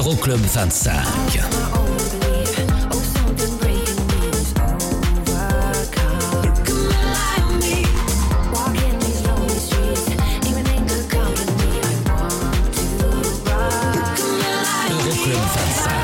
Euroclub 0.00 0.40
25. 0.40 0.94
Euroclub 14.90 15.36
25. 15.36 16.00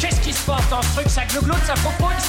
Qu'est-ce 0.00 0.20
qui 0.20 0.32
se 0.32 0.42
passe 0.44 0.68
dans 0.70 0.82
ce 0.82 0.88
truc 0.88 1.08
Ça 1.08 1.22
ça 1.64 1.74
propose 1.74 2.19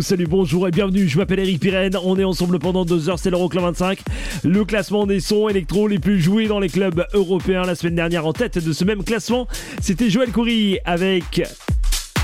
Salut, 0.00 0.26
bonjour 0.26 0.66
et 0.66 0.70
bienvenue, 0.70 1.06
je 1.06 1.18
m'appelle 1.18 1.40
Eric 1.40 1.60
Pirenne, 1.60 1.96
on 2.02 2.18
est 2.18 2.24
ensemble 2.24 2.58
pendant 2.58 2.84
deux 2.84 3.10
heures, 3.10 3.18
c'est 3.18 3.30
l'Euroclub 3.30 3.62
25, 3.62 3.98
le 4.42 4.64
classement 4.64 5.06
des 5.06 5.20
sons 5.20 5.48
électro 5.48 5.86
les 5.86 5.98
plus 5.98 6.20
joués 6.20 6.46
dans 6.46 6.60
les 6.60 6.68
clubs 6.68 7.04
européens 7.12 7.62
la 7.64 7.74
semaine 7.74 7.96
dernière 7.96 8.26
en 8.26 8.32
tête 8.32 8.58
de 8.58 8.72
ce 8.72 8.84
même 8.84 9.04
classement, 9.04 9.46
c'était 9.80 10.08
Joël 10.08 10.30
Coury 10.32 10.78
avec 10.84 11.42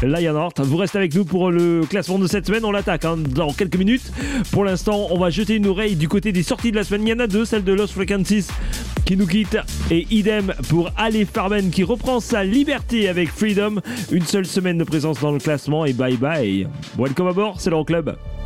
Lionheart. 0.03 0.61
Vous 0.61 0.77
restez 0.77 0.99
avec 0.99 1.15
nous 1.15 1.25
pour 1.25 1.51
le 1.51 1.83
classement 1.89 2.19
de 2.19 2.27
cette 2.27 2.47
semaine. 2.47 2.65
On 2.65 2.71
l'attaque 2.71 3.05
hein, 3.05 3.17
dans 3.17 3.53
quelques 3.53 3.77
minutes. 3.77 4.13
Pour 4.53 4.65
l'instant, 4.65 5.09
on 5.11 5.19
va 5.19 5.31
jeter 5.31 5.57
une 5.57 5.67
oreille 5.67 5.97
du 5.97 6.09
côté 6.09 6.33
des 6.33 6.43
sorties 6.43 6.71
de 6.71 6.77
la 6.77 6.85
semaine. 6.85 7.07
Il 7.07 7.11
y 7.11 7.13
en 7.13 7.19
a 7.19 7.27
deux, 7.27 7.45
celle 7.45 7.65
de 7.65 7.73
Lost 7.73 7.95
Frequencies 7.95 8.47
qui 9.05 9.17
nous 9.17 9.27
quitte 9.27 9.57
et 9.91 10.07
idem 10.11 10.53
pour 10.69 10.91
Ali 10.97 11.25
Farben 11.25 11.71
qui 11.71 11.83
reprend 11.83 12.21
sa 12.21 12.45
liberté 12.45 13.09
avec 13.09 13.31
Freedom. 13.31 13.77
Une 14.13 14.25
seule 14.25 14.47
semaine 14.47 14.79
de 14.79 14.85
présence 14.85 15.21
dans 15.21 15.33
le 15.33 15.39
classement 15.39 15.85
et 15.87 15.95
bye 15.95 16.17
bye. 16.17 16.69
Welcome 16.99 17.29
à 17.29 17.33
bord, 17.33 17.61
c'est 17.61 17.71
l'Euroclub. 17.71 18.11
Freedom 18.11 18.38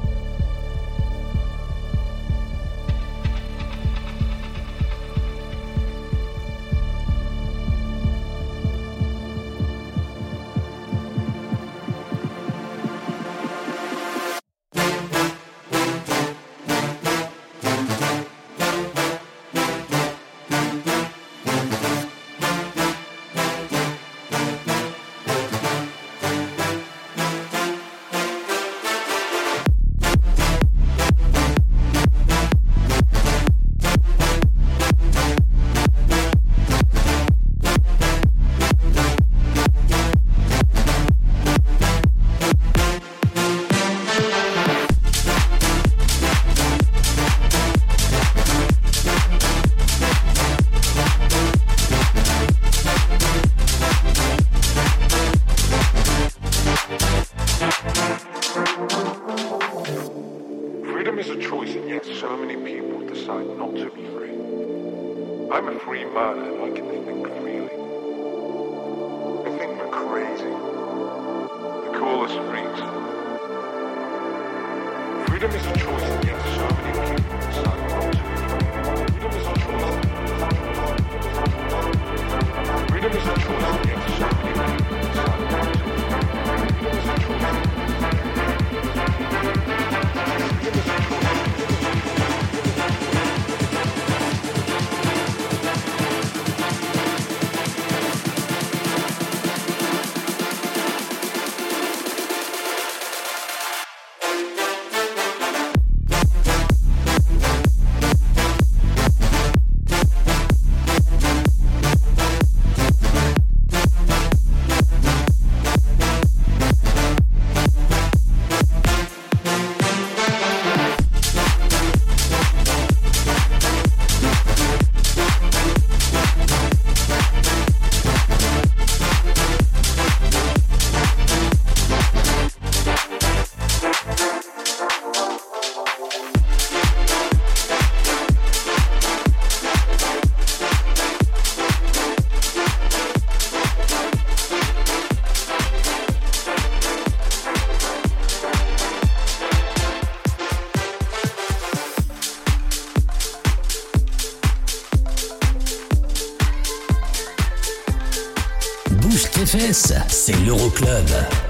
c'est 160.08 160.32
l'Euroclub. 160.46 161.41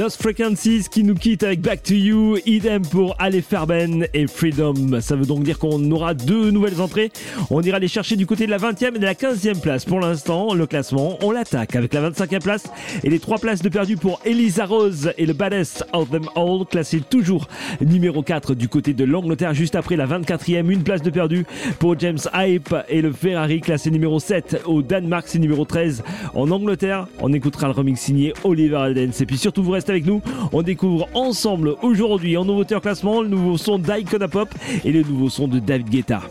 Lost 0.00 0.22
Frequencies 0.22 0.86
qui 0.90 1.04
nous 1.04 1.14
quitte 1.14 1.42
avec 1.42 1.60
Back 1.60 1.82
to 1.82 1.92
You, 1.92 2.38
idem 2.46 2.80
pour 2.80 3.14
Ale 3.18 3.42
Ferben 3.42 4.06
et 4.14 4.26
Freedom. 4.26 4.98
Ça 5.02 5.14
veut 5.14 5.26
donc 5.26 5.42
dire 5.42 5.58
qu'on 5.58 5.90
aura 5.90 6.14
deux 6.14 6.50
nouvelles 6.50 6.80
entrées. 6.80 7.12
On 7.50 7.60
ira 7.60 7.78
les 7.78 7.86
chercher 7.86 8.16
du 8.16 8.24
côté 8.24 8.46
de 8.46 8.50
la 8.50 8.56
20e 8.56 8.96
et 8.96 8.98
de 8.98 9.04
la 9.04 9.12
15e 9.12 9.60
place. 9.60 9.84
Pour 9.84 10.00
l'instant, 10.00 10.54
le 10.54 10.66
classement, 10.66 11.18
on 11.20 11.32
l'attaque 11.32 11.76
avec 11.76 11.92
la 11.92 12.08
25e 12.08 12.40
place 12.40 12.64
et 13.04 13.10
les 13.10 13.18
trois 13.18 13.36
places 13.36 13.60
de 13.60 13.68
perdu 13.68 13.98
pour 13.98 14.22
Elisa 14.24 14.64
Rose 14.64 15.12
et 15.18 15.26
le 15.26 15.34
Baddest 15.34 15.84
of 15.92 16.08
Them 16.08 16.30
All, 16.34 16.64
classé 16.64 17.02
toujours 17.02 17.46
numéro 17.82 18.22
4 18.22 18.54
du 18.54 18.70
côté 18.70 18.94
de 18.94 19.04
l'Angleterre, 19.04 19.52
juste 19.52 19.76
après 19.76 19.96
la 19.96 20.06
24e, 20.06 20.70
une 20.70 20.82
place 20.82 21.02
de 21.02 21.10
perdu 21.10 21.44
pour 21.78 21.98
James 21.98 22.20
Hype 22.32 22.74
et 22.88 23.02
le 23.02 23.12
Ferrari, 23.12 23.60
classé 23.60 23.90
numéro 23.90 24.18
7 24.18 24.62
au 24.64 24.80
Danemark, 24.80 25.26
c'est 25.28 25.38
numéro 25.38 25.66
13 25.66 26.02
en 26.32 26.50
Angleterre. 26.50 27.06
On 27.20 27.34
écoutera 27.34 27.66
le 27.66 27.74
remix 27.74 28.00
signé 28.00 28.32
Oliver 28.44 28.76
Aldens. 28.76 29.12
Et 29.20 29.26
puis 29.26 29.36
surtout, 29.36 29.62
vous 29.62 29.72
restez 29.72 29.89
avec 29.90 30.06
nous. 30.06 30.22
On 30.52 30.62
découvre 30.62 31.08
ensemble 31.14 31.76
aujourd'hui 31.82 32.36
en 32.36 32.44
nouveauté 32.44 32.74
en 32.74 32.80
classement 32.80 33.22
le 33.22 33.28
nouveau 33.28 33.56
son 33.58 33.78
d'Icona 33.78 34.28
Pop 34.28 34.48
et 34.84 34.92
le 34.92 35.02
nouveau 35.02 35.28
son 35.28 35.48
de 35.48 35.58
David 35.58 35.90
Guetta. 35.90 36.22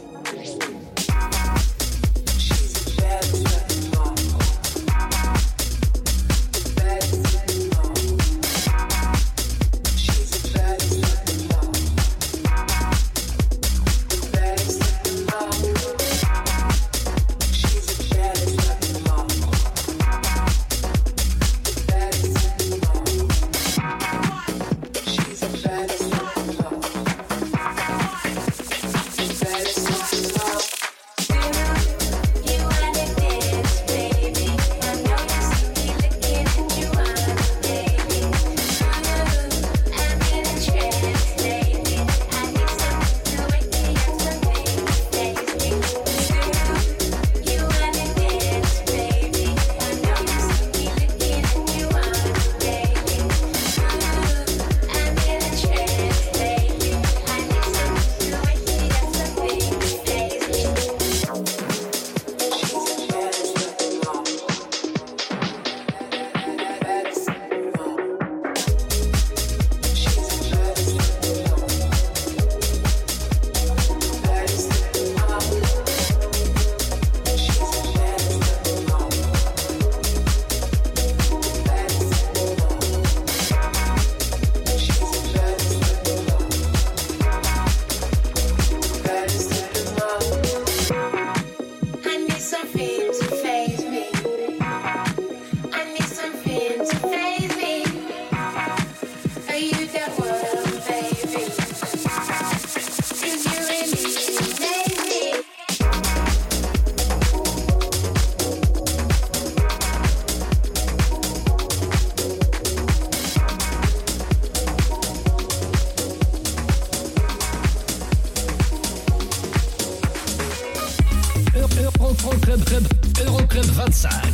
side. 124.00 124.29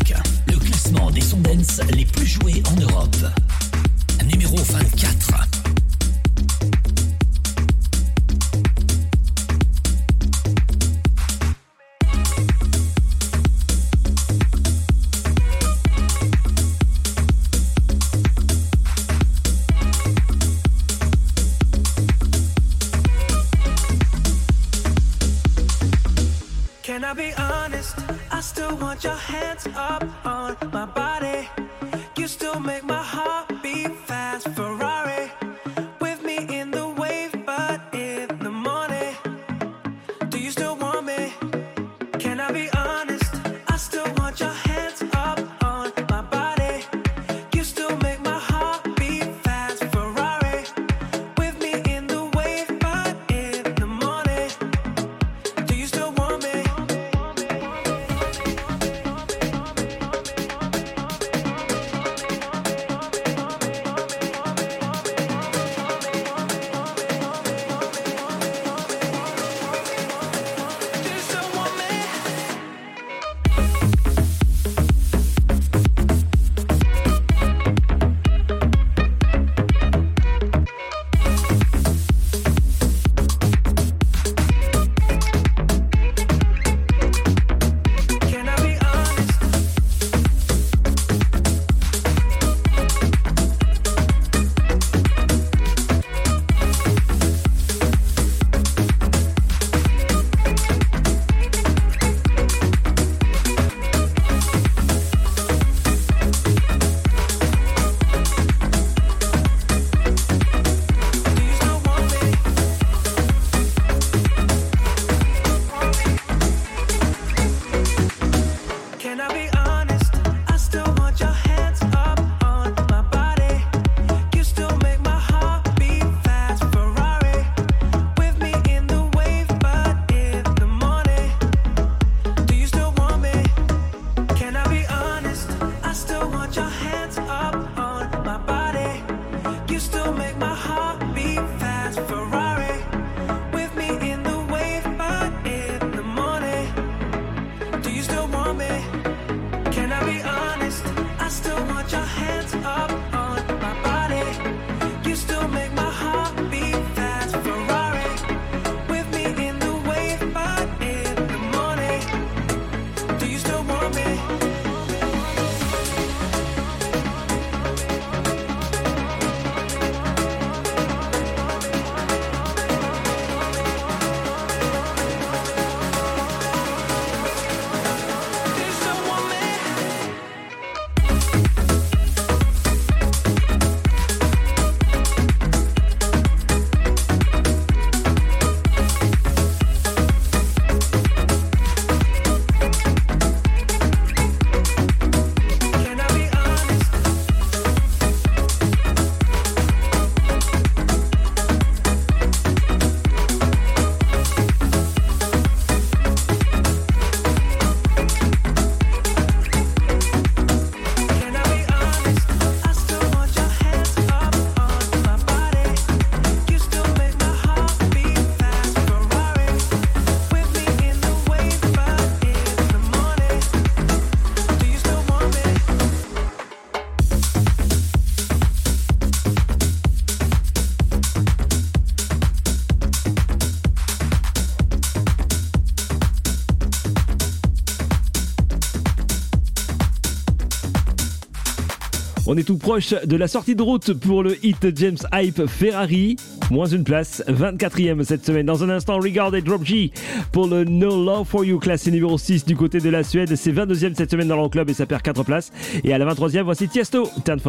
On 242.35 242.37
est 242.37 242.43
tout 242.43 242.57
proche 242.57 242.93
de 242.93 243.15
la 243.15 243.29
sortie 243.29 243.55
de 243.55 243.61
route 243.61 243.93
pour 243.93 244.21
le 244.21 244.35
hit 244.45 244.77
James 244.77 244.97
Hype 245.13 245.47
Ferrari. 245.47 246.17
Moins 246.51 246.65
une 246.65 246.83
place, 246.83 247.23
24e 247.29 248.03
cette 248.03 248.25
semaine. 248.25 248.45
Dans 248.45 248.61
un 248.61 248.69
instant, 248.69 248.97
Regard 248.97 249.33
et 249.35 249.41
Drop 249.41 249.63
G 249.63 249.91
pour 250.33 250.47
le 250.47 250.65
No 250.65 251.05
Love 251.05 251.25
for 251.25 251.45
You, 251.45 251.59
classé 251.59 251.91
numéro 251.91 252.17
6 252.17 252.43
du 252.43 252.57
côté 252.57 252.81
de 252.81 252.89
la 252.89 253.05
Suède. 253.05 253.33
C'est 253.37 253.53
22e 253.53 253.95
cette 253.95 254.11
semaine 254.11 254.27
dans 254.27 254.43
le 254.43 254.49
club 254.49 254.69
et 254.69 254.73
ça 254.73 254.85
perd 254.85 255.01
4 255.01 255.23
places. 255.23 255.53
Et 255.85 255.93
à 255.93 255.97
la 255.97 256.13
23e, 256.13 256.41
voici 256.41 256.67
Tiesto, 256.67 257.09
Turn 257.23 257.39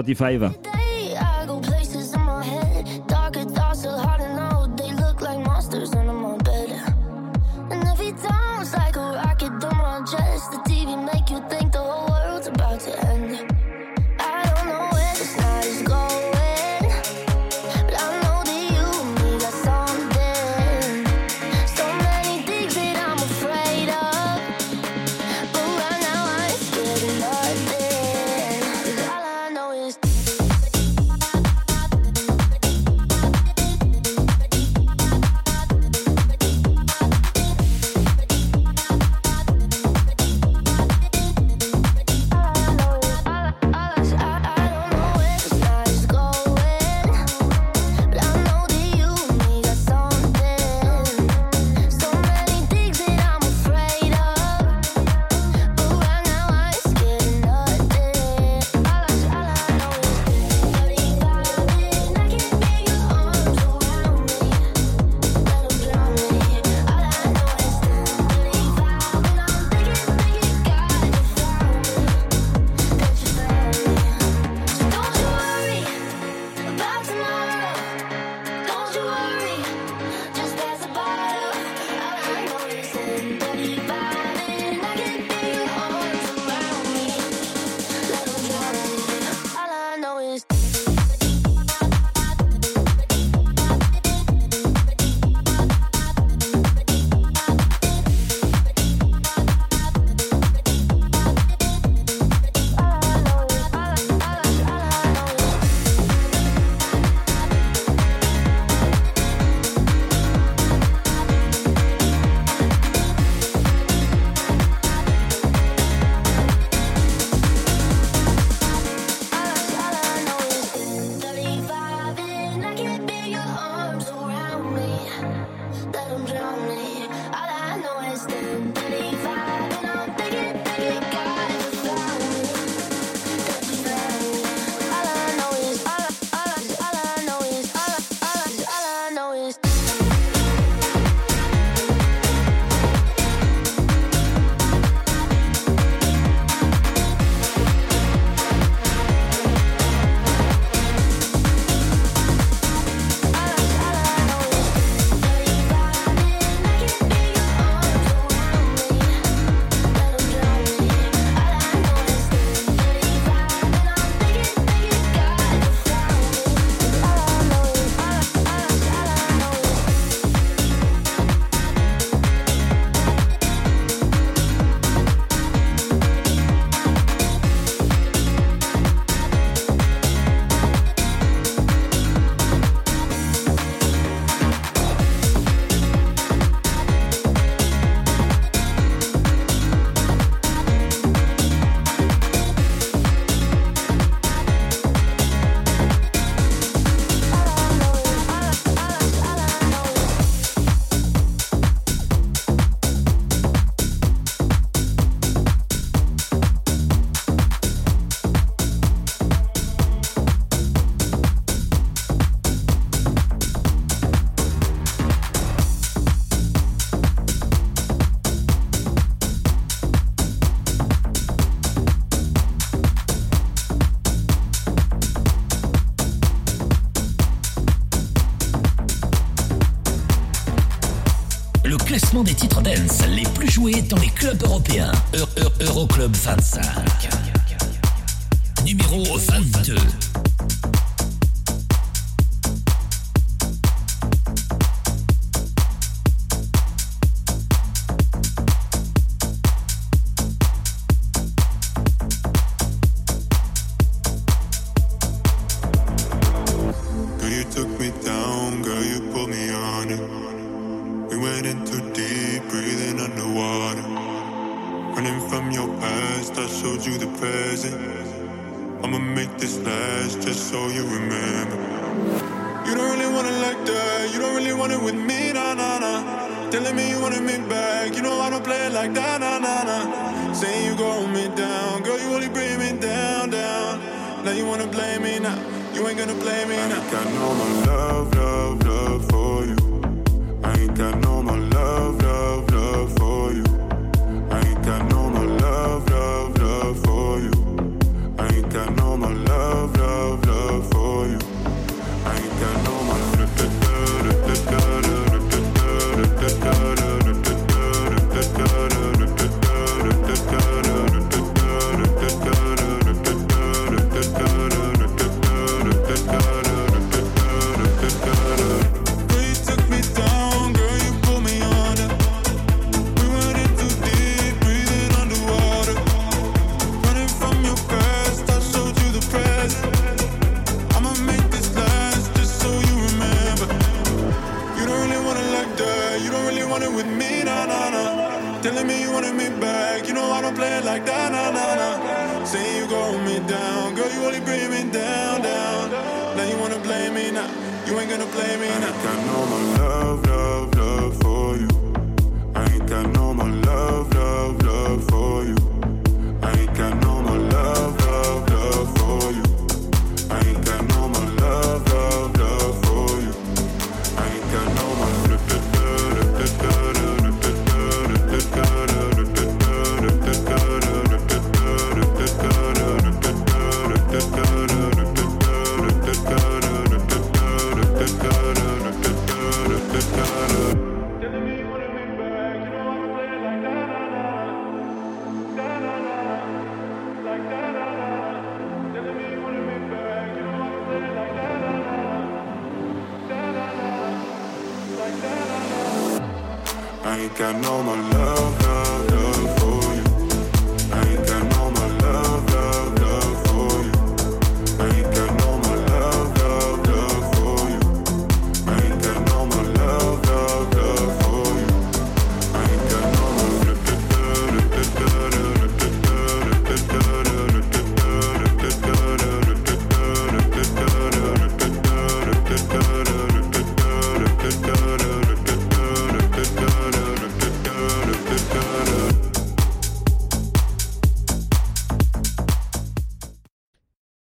I 396.99 397.32
know 397.41 397.63
my 397.63 397.78
love, 397.91 398.43
love, 398.43 398.91
love. 398.91 399.05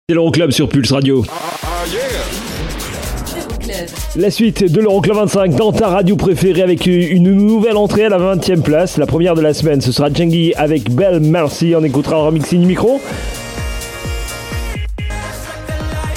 C'est 0.10 0.16
l'Euroclub 0.16 0.50
sur 0.50 0.68
Pulse 0.68 0.92
Radio. 0.92 1.24
La 4.16 4.32
suite 4.32 4.64
de 4.64 4.82
l'Euroclub 4.82 5.16
25 5.16 5.56
dans 5.56 5.72
ta 5.72 5.88
radio 5.88 6.16
préférée 6.16 6.64
avec 6.64 6.88
une 6.88 7.32
nouvelle 7.32 7.78
entrée 7.78 8.06
à 8.06 8.10
la 8.10 8.18
20 8.18 8.50
e 8.50 8.60
place. 8.60 8.98
La 8.98 9.06
première 9.06 9.36
de 9.36 9.42
la 9.42 9.54
semaine, 9.54 9.82
ce 9.82 9.92
sera 9.92 10.12
Jengi 10.12 10.56
avec 10.56 10.90
Belle 10.90 11.20
Merci. 11.20 11.76
On 11.78 11.84
écoutera 11.84 12.16
un 12.16 12.26
remixing 12.26 12.66
micro. 12.66 13.00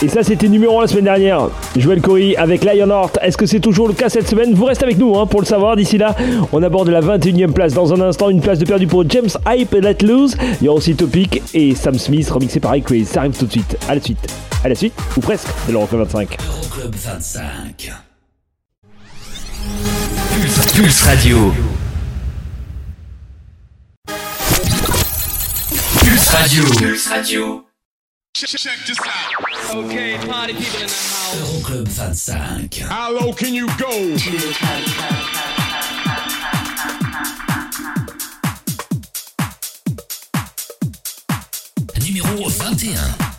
Et 0.02 0.08
ça, 0.08 0.24
c'était 0.24 0.48
numéro 0.48 0.80
1 0.80 0.82
la 0.82 0.88
semaine 0.88 1.04
dernière. 1.04 1.48
Joël 1.76 2.00
Cory 2.02 2.34
avec 2.34 2.64
Lionheart. 2.64 3.18
Est-ce 3.22 3.36
que 3.36 3.46
c'est 3.46 3.60
toujours 3.60 3.86
le 3.86 3.94
cas 3.94 4.08
cette 4.08 4.26
semaine? 4.28 4.52
Vous 4.52 4.64
restez 4.64 4.82
avec 4.82 4.98
nous 4.98 5.16
hein, 5.16 5.26
pour 5.26 5.40
le 5.40 5.46
savoir. 5.46 5.76
D'ici 5.76 5.96
là, 5.96 6.16
on 6.52 6.60
aborde 6.60 6.88
la 6.88 7.00
21e 7.00 7.52
place. 7.52 7.72
Dans 7.72 7.94
un 7.94 8.00
instant, 8.00 8.28
une 8.28 8.40
place 8.40 8.58
de 8.58 8.64
perdu 8.64 8.88
pour 8.88 9.08
James 9.08 9.28
Hype 9.46 9.72
et 9.74 9.80
Let 9.80 9.98
Loose. 10.02 10.36
Il 10.60 10.64
y 10.64 10.68
aura 10.68 10.78
aussi 10.78 10.96
Topic 10.96 11.40
et 11.54 11.76
Sam 11.76 11.96
Smith 12.00 12.28
remixé 12.28 12.58
par 12.58 12.74
Craze. 12.84 13.06
Ça 13.06 13.20
arrive 13.20 13.38
tout 13.38 13.46
de 13.46 13.52
suite. 13.52 13.76
À 13.88 13.94
la 13.94 14.00
suite. 14.00 14.18
À 14.64 14.68
la 14.68 14.74
suite, 14.74 14.94
ou 15.16 15.20
presque, 15.20 15.46
c'est 15.66 15.72
l'Euroclub 15.72 16.00
25. 16.00 16.36
25. 16.92 17.92
Pulse, 20.74 21.02
Radio. 21.02 21.52
Pulse 26.00 26.28
Radio. 26.28 26.64
Pulse 26.64 27.06
Radio. 27.06 27.64
Check. 28.34 29.51
Okay, 29.70 30.18
party 30.26 30.54
people 30.54 30.80
in 30.80 30.86
the 30.86 30.92
house. 30.92 31.34
Euroclub 31.36 31.86
25. 31.94 32.88
How 32.88 33.10
low 33.12 33.32
can 33.32 33.54
you 33.54 33.66
go? 33.78 33.90
Numéro 42.00 42.50
21. 42.50 43.31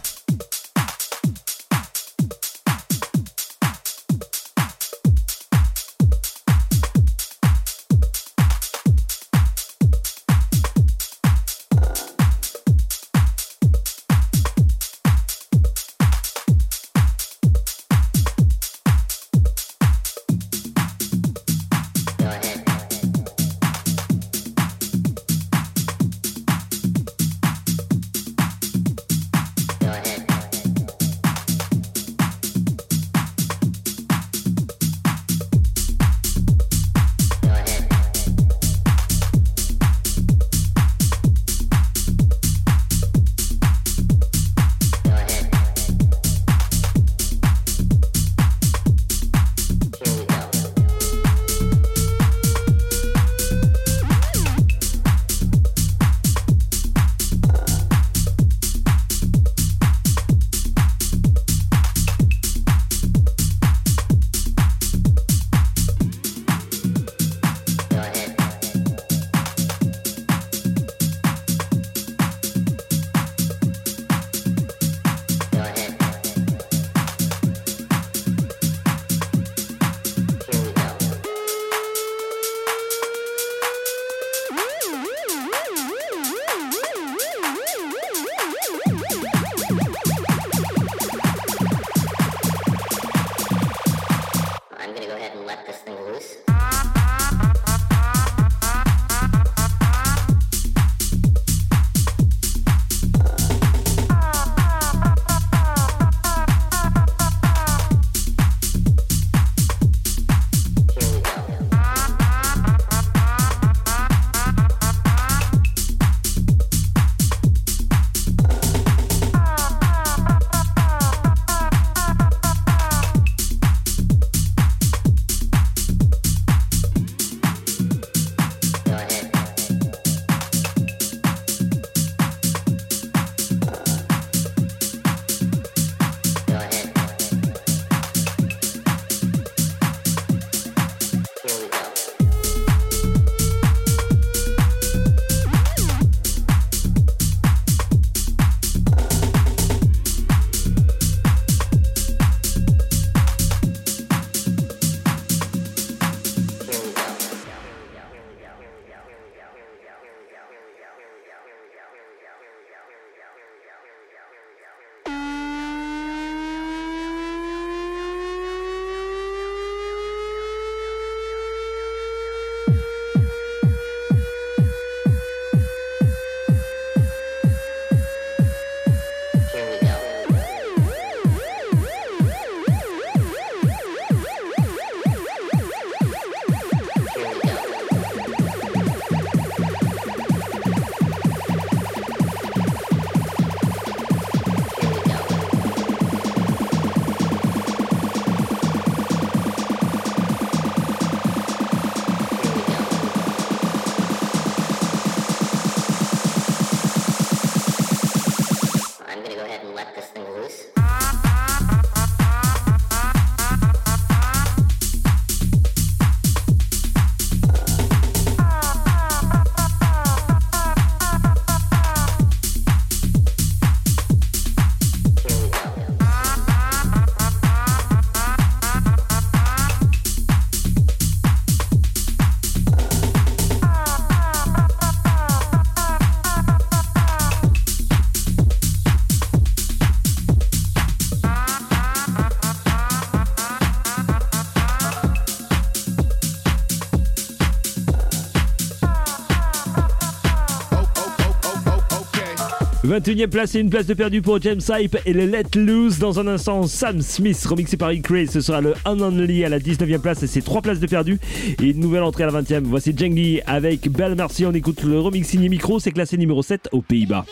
21 252.94 253.26
e 253.26 253.28
place, 253.28 253.56
et 253.56 253.60
une 253.60 253.72
place 253.72 253.88
de 253.88 253.96
perdu 253.96 254.22
pour 254.22 254.40
James 254.40 254.62
Hype 254.70 255.00
et 255.08 255.14
le 255.14 255.26
Let 255.26 255.56
Loose. 255.56 255.98
Dans 255.98 256.20
un 256.20 256.28
instant, 256.28 256.68
Sam 256.68 257.02
Smith, 257.02 257.44
remixé 257.44 257.76
par 257.76 257.90
E-Craze. 257.90 258.30
Ce 258.30 258.40
sera 258.40 258.62
le 258.62 258.76
Un 258.86 259.00
Only 259.00 259.44
à 259.44 259.50
la 259.50 259.58
19 259.58 259.94
e 259.94 259.98
place 259.98 260.22
et 260.22 260.28
c'est 260.28 260.44
3 260.44 260.62
places 260.62 260.80
de 260.80 260.86
perdu. 260.86 261.20
Et 261.60 261.72
une 261.72 261.80
nouvelle 261.80 262.04
entrée 262.04 262.22
à 262.22 262.28
la 262.28 262.34
20 262.34 262.52
e 262.52 262.62
Voici 262.66 262.94
Jengi 262.96 263.42
avec 263.48 263.90
Belle 263.90 264.14
Merci. 264.16 264.46
On 264.46 264.54
écoute 264.54 264.84
le 264.84 265.00
remix 265.00 265.28
signé 265.28 265.50
micro. 265.50 265.80
C'est 265.80 265.92
classé 265.92 266.18
numéro 266.18 266.44
7 266.44 266.70
aux 266.72 266.84
Pays-Bas. 266.84 267.26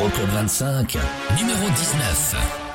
l'Euroclub 0.00 0.30
25, 0.30 0.96
numéro 1.38 1.68
19. 1.68 2.69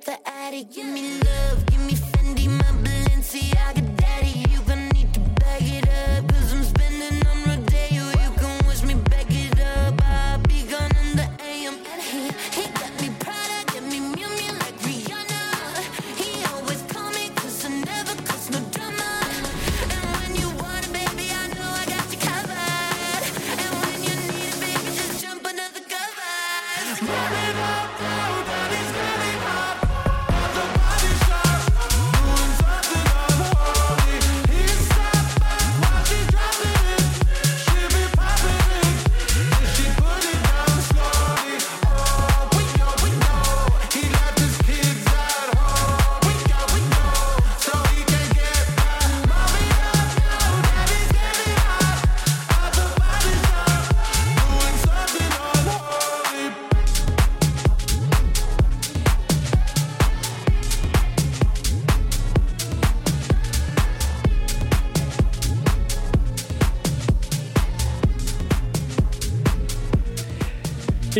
up 0.00 0.04
the 0.04 0.28
attic. 0.28 0.72
Give 0.72 0.86
me 0.86 1.19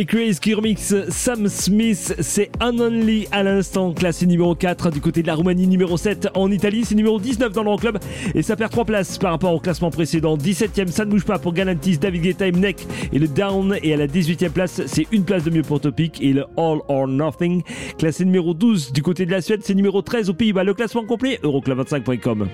C'était 0.00 0.16
Chris 0.16 0.38
Kurmix, 0.40 0.94
Sam 1.10 1.46
Smith, 1.48 2.14
c'est 2.20 2.50
Unonly 2.62 3.28
à 3.32 3.42
l'instant, 3.42 3.92
classé 3.92 4.24
numéro 4.24 4.54
4 4.54 4.90
du 4.90 4.98
côté 4.98 5.20
de 5.20 5.26
la 5.26 5.34
Roumanie, 5.34 5.66
numéro 5.66 5.98
7 5.98 6.28
en 6.34 6.50
Italie, 6.50 6.86
c'est 6.86 6.94
numéro 6.94 7.20
19 7.20 7.52
dans 7.52 7.64
le 7.64 7.76
club 7.76 7.98
et 8.34 8.40
ça 8.40 8.56
perd 8.56 8.70
3 8.70 8.86
places 8.86 9.18
par 9.18 9.32
rapport 9.32 9.52
au 9.52 9.60
classement 9.60 9.90
précédent. 9.90 10.38
17ème, 10.38 10.88
ça 10.88 11.04
ne 11.04 11.10
bouge 11.10 11.26
pas 11.26 11.38
pour 11.38 11.52
Galantis, 11.52 11.98
David 11.98 12.22
Guetta 12.22 12.46
et 12.48 12.76
et 13.12 13.18
le 13.18 13.28
Down 13.28 13.76
et 13.82 13.92
à 13.92 13.98
la 13.98 14.06
18ème 14.06 14.50
place, 14.50 14.80
c'est 14.86 15.06
une 15.12 15.24
place 15.24 15.44
de 15.44 15.50
mieux 15.50 15.62
pour 15.62 15.80
Topic 15.80 16.22
et 16.22 16.32
le 16.32 16.44
All 16.56 16.78
or 16.88 17.06
Nothing, 17.06 17.62
classé 17.98 18.24
numéro 18.24 18.54
12 18.54 18.92
du 18.92 19.02
côté 19.02 19.26
de 19.26 19.32
la 19.32 19.42
Suède, 19.42 19.60
c'est 19.64 19.74
numéro 19.74 20.00
13 20.00 20.30
aux 20.30 20.34
Pays-Bas. 20.34 20.64
Le 20.64 20.72
classement 20.72 21.04
complet, 21.04 21.38
euroclub25.com. 21.42 22.48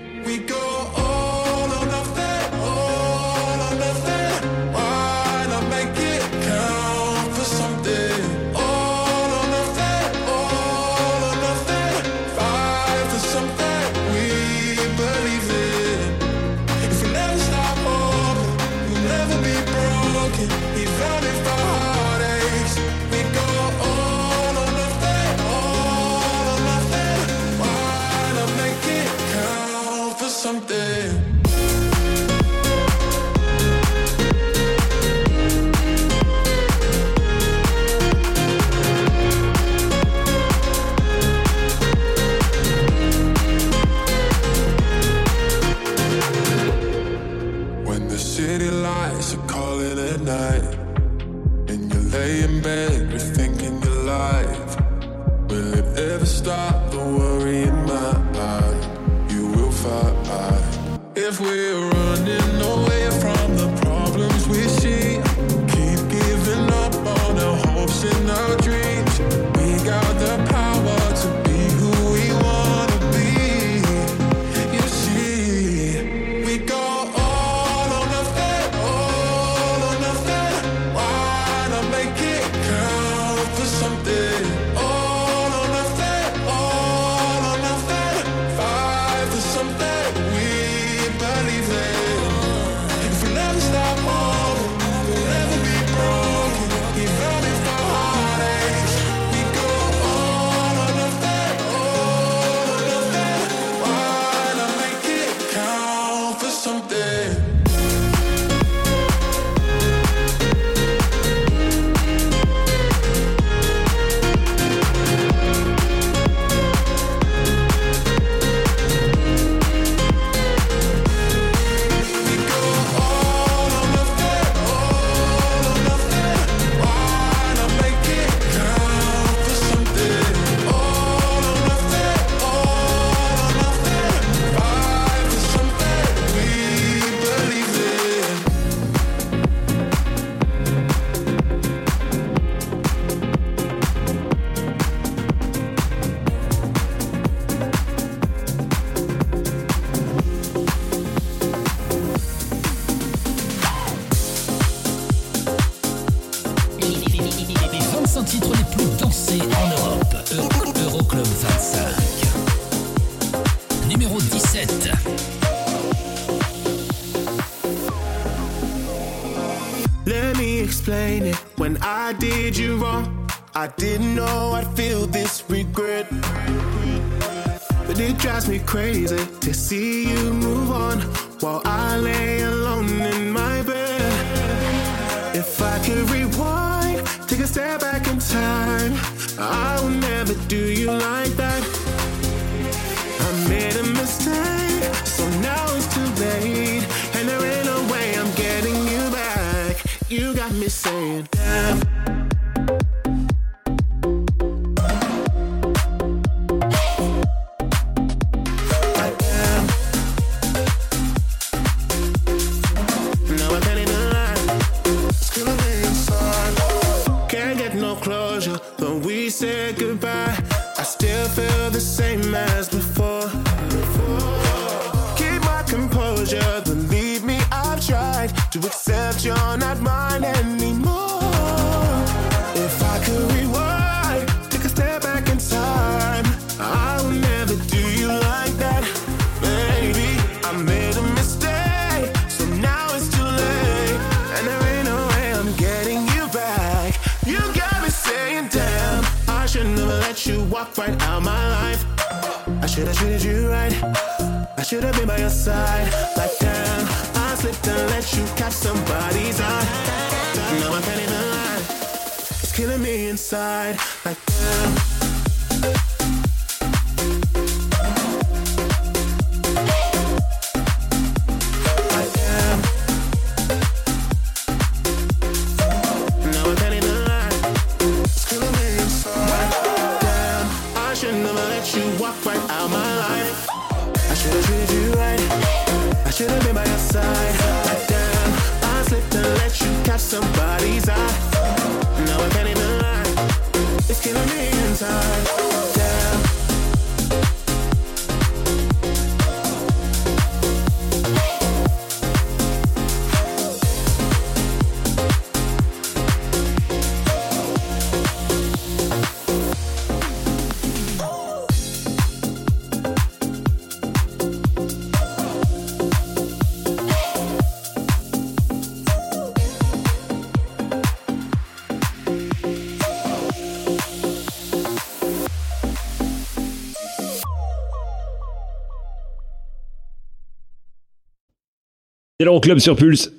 l'Euroclub 332.27 332.59
sur 332.59 332.75
Pulse. 332.75 333.09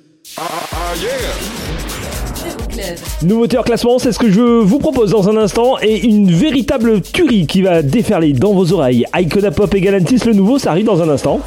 Nouveauté 3.23 3.57
hors 3.57 3.65
classement, 3.65 3.97
c'est 3.97 4.11
ce 4.11 4.19
que 4.19 4.29
je 4.29 4.39
vous 4.39 4.77
propose 4.77 5.09
dans 5.09 5.27
un 5.29 5.35
instant 5.35 5.77
et 5.81 6.05
une 6.05 6.31
véritable 6.31 7.01
tuerie 7.01 7.47
qui 7.47 7.63
va 7.63 7.81
déferler 7.81 8.33
dans 8.33 8.53
vos 8.53 8.71
oreilles. 8.71 9.07
Icona 9.17 9.49
Pop 9.49 9.73
et 9.73 9.81
Galantis, 9.81 10.21
le 10.27 10.33
nouveau, 10.33 10.59
ça 10.59 10.69
arrive 10.69 10.85
dans 10.85 11.01
un 11.01 11.09
instant. 11.09 11.39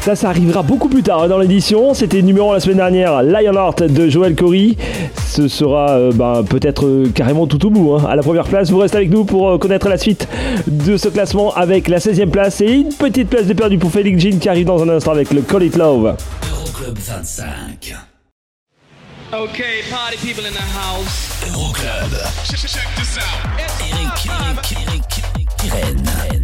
Ça, 0.00 0.16
ça 0.16 0.28
arrivera 0.28 0.62
beaucoup 0.62 0.88
plus 0.88 1.02
tard 1.02 1.28
dans 1.28 1.38
l'édition. 1.38 1.94
C'était 1.94 2.22
numéro 2.22 2.50
un 2.50 2.54
la 2.54 2.60
semaine 2.60 2.78
dernière, 2.78 3.22
Lionheart 3.22 3.84
de 3.84 4.08
Joel 4.08 4.34
Corey. 4.34 4.76
Ce 5.36 5.48
sera 5.48 5.90
euh, 5.90 6.12
ben, 6.12 6.42
peut-être 6.48 6.86
euh, 6.86 7.10
carrément 7.14 7.46
tout 7.46 7.66
au 7.66 7.68
bout. 7.68 7.94
hein. 7.94 8.06
À 8.08 8.16
la 8.16 8.22
première 8.22 8.44
place, 8.44 8.70
vous 8.70 8.78
restez 8.78 8.96
avec 8.96 9.10
nous 9.10 9.26
pour 9.26 9.50
euh, 9.50 9.58
connaître 9.58 9.86
la 9.90 9.98
suite 9.98 10.26
de 10.66 10.96
ce 10.96 11.08
classement 11.10 11.52
avec 11.54 11.88
la 11.88 11.98
16e 11.98 12.30
place 12.30 12.62
et 12.62 12.72
une 12.72 12.88
petite 12.88 13.28
place 13.28 13.44
de 13.46 13.52
perdu 13.52 13.76
pour 13.76 13.90
Felix 13.90 14.18
Jean 14.18 14.38
qui 14.38 14.48
arrive 14.48 14.64
dans 14.64 14.82
un 14.82 14.88
instant 14.88 15.10
avec 15.10 15.30
le 15.34 15.42
Call 15.42 15.64
It 15.64 15.76
Love. 15.76 16.16
Euroclub 16.50 16.96
25. 16.98 17.94
Okay, 19.34 19.82
party 19.90 20.16
people 20.26 20.46
in 20.46 20.52
the 20.52 20.58
house. 20.72 21.44
Euroclub. 21.52 22.16
Eric, 23.92 24.26
Eric, 24.30 24.72
Eric, 24.88 25.48
Pirenne. 25.58 26.02
Numéro 26.02 26.35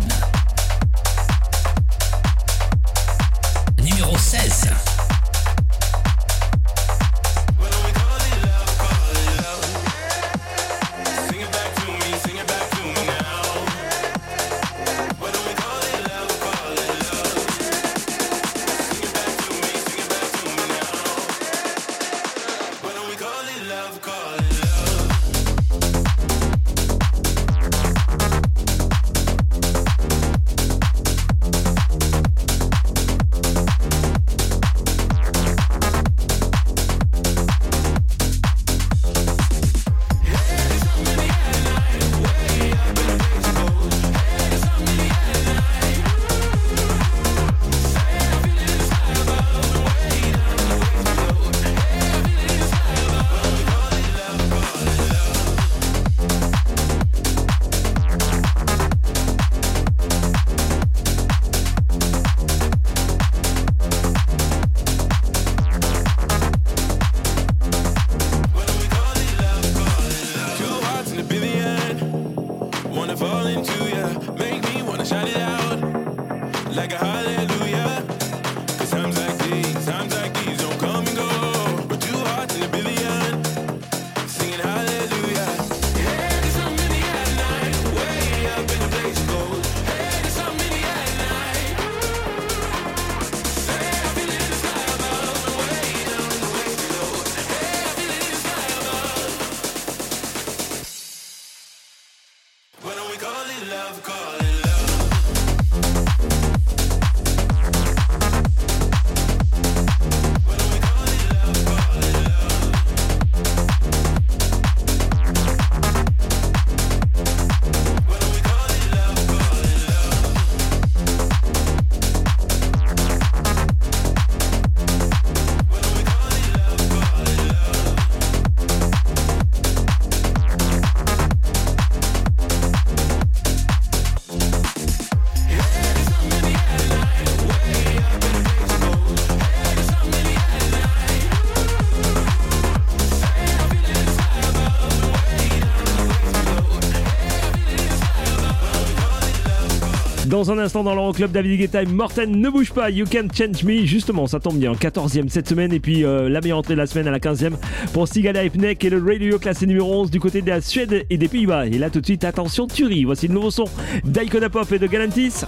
dans 150.42 150.50
un 150.50 150.58
instant 150.58 150.82
dans 150.82 150.96
l'Euroclub 150.96 151.30
David 151.30 151.60
Guetta 151.60 151.84
Morten 151.84 152.40
ne 152.40 152.50
bouge 152.50 152.72
pas 152.72 152.90
You 152.90 153.06
Can 153.06 153.28
Change 153.32 153.62
Me. 153.62 153.84
Justement 153.86 154.26
ça 154.26 154.40
tombe 154.40 154.56
bien 154.56 154.72
14e 154.72 155.28
cette 155.28 155.48
semaine 155.48 155.72
et 155.72 155.78
puis 155.78 156.04
euh, 156.04 156.28
la 156.28 156.40
meilleure 156.40 156.58
entrée 156.58 156.74
de 156.74 156.80
la 156.80 156.88
semaine 156.88 157.06
à 157.06 157.12
la 157.12 157.20
15e 157.20 157.52
pour 157.92 158.08
Sigala 158.08 158.42
Epnek 158.42 158.84
et 158.84 158.90
le 158.90 159.00
Radio 159.00 159.38
classé 159.38 159.66
numéro 159.66 160.02
11 160.02 160.10
du 160.10 160.18
côté 160.18 160.42
de 160.42 160.48
la 160.48 160.60
Suède 160.60 161.06
et 161.08 161.16
des 161.16 161.28
Pays-Bas. 161.28 161.66
Et 161.66 161.78
là 161.78 161.90
tout 161.90 162.00
de 162.00 162.06
suite 162.06 162.24
attention 162.24 162.66
tuerie 162.66 163.04
voici 163.04 163.28
le 163.28 163.34
nouveau 163.34 163.52
son 163.52 163.66
d'Icona 164.02 164.50
Pop 164.50 164.72
et 164.72 164.80
de 164.80 164.86
Galantis. 164.88 165.44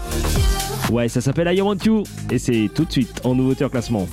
Ouais 0.92 1.08
ça 1.08 1.20
s'appelle 1.20 1.52
I 1.52 1.60
Want 1.60 1.78
You 1.84 2.04
et 2.30 2.38
c'est 2.38 2.70
tout 2.72 2.84
de 2.84 2.92
suite 2.92 3.20
en 3.24 3.34
nouveauté 3.34 3.64
en 3.64 3.70
classement. 3.70 4.06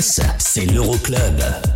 Metz, 0.00 0.18
c'est 0.38 0.64
l'Euroclub. 0.64 1.69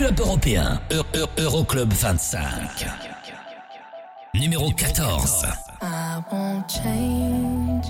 Club 0.00 0.18
européen, 0.18 0.80
e, 0.90 0.94
e, 1.14 1.42
Euroclub 1.42 1.92
25. 1.92 2.86
Numéro 4.34 4.70
14. 4.74 5.44
I 5.82 6.22
won't 6.32 6.66
change. 6.66 7.86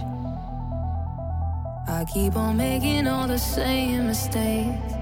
I 1.86 2.04
keep 2.12 2.34
on 2.34 2.56
making 2.56 3.06
all 3.06 3.28
the 3.28 3.38
same 3.38 4.08
mistakes. 4.08 4.94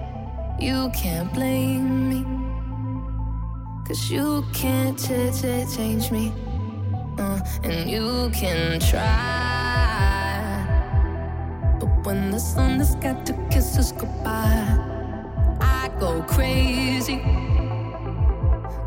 You 0.60 0.90
can't 0.90 1.32
blame 1.32 2.10
me. 2.10 2.24
Cause 3.86 4.10
you 4.10 4.44
can't 4.52 4.98
ch 4.98 5.32
ch 5.32 5.64
change 5.74 6.10
me. 6.10 6.30
Uh, 7.18 7.40
and 7.64 7.88
you 7.88 8.28
can 8.34 8.78
try. 8.80 9.37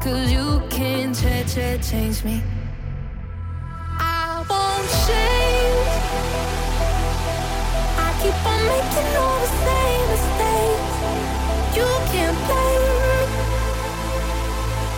Cause 0.01 0.31
you 0.31 0.61
can't 0.69 1.15
ch- 1.15 1.45
ch- 1.53 1.89
change 1.91 2.23
me. 2.23 2.41
I 3.99 4.45
won't 4.49 4.89
change. 5.05 5.91
I 7.97 8.07
keep 8.21 8.47
on 8.51 8.61
making 8.71 9.11
all 9.21 9.39
the 9.43 9.51
same 9.65 10.05
mistakes. 10.13 10.95
You 11.77 11.89
can't 12.13 12.39
blame 12.47 12.85
me. 13.01 13.21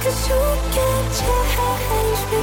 Cause 0.04 0.30
you 0.30 0.42
can't 0.76 1.10
change 1.20 2.22
me. 2.32 2.42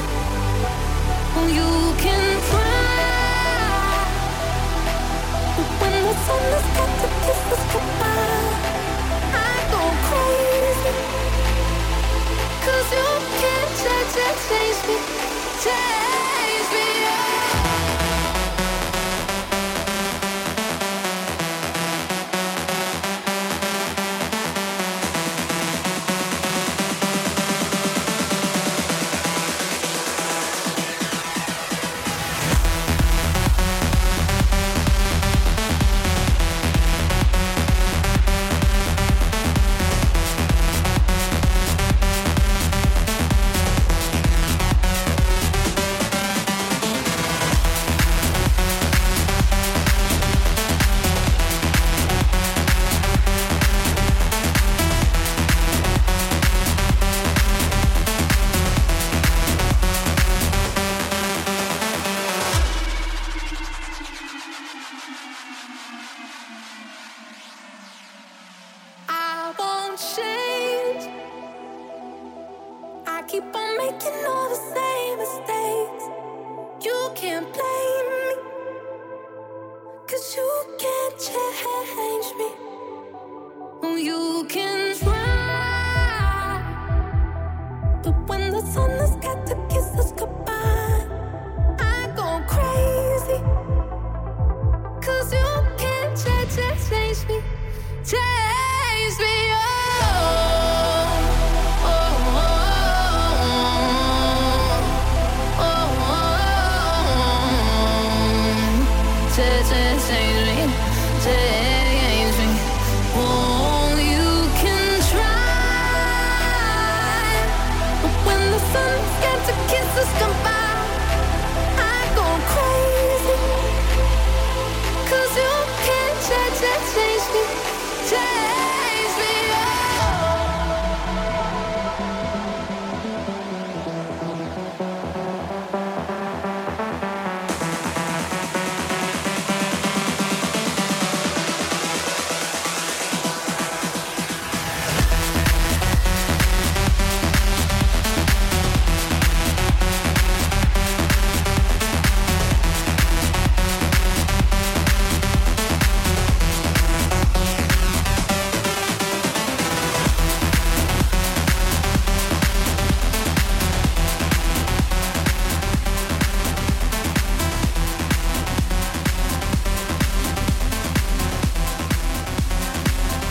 You 1.58 1.70
can 2.04 2.40
try. 2.50 4.06
But 5.56 5.68
when 5.80 5.94
the 6.08 6.14
sun 6.26 6.42
has 6.54 6.66
got 6.76 6.90
to 7.02 7.08
kiss 7.24 7.42
us 7.54 7.64
goodbye. 7.72 8.49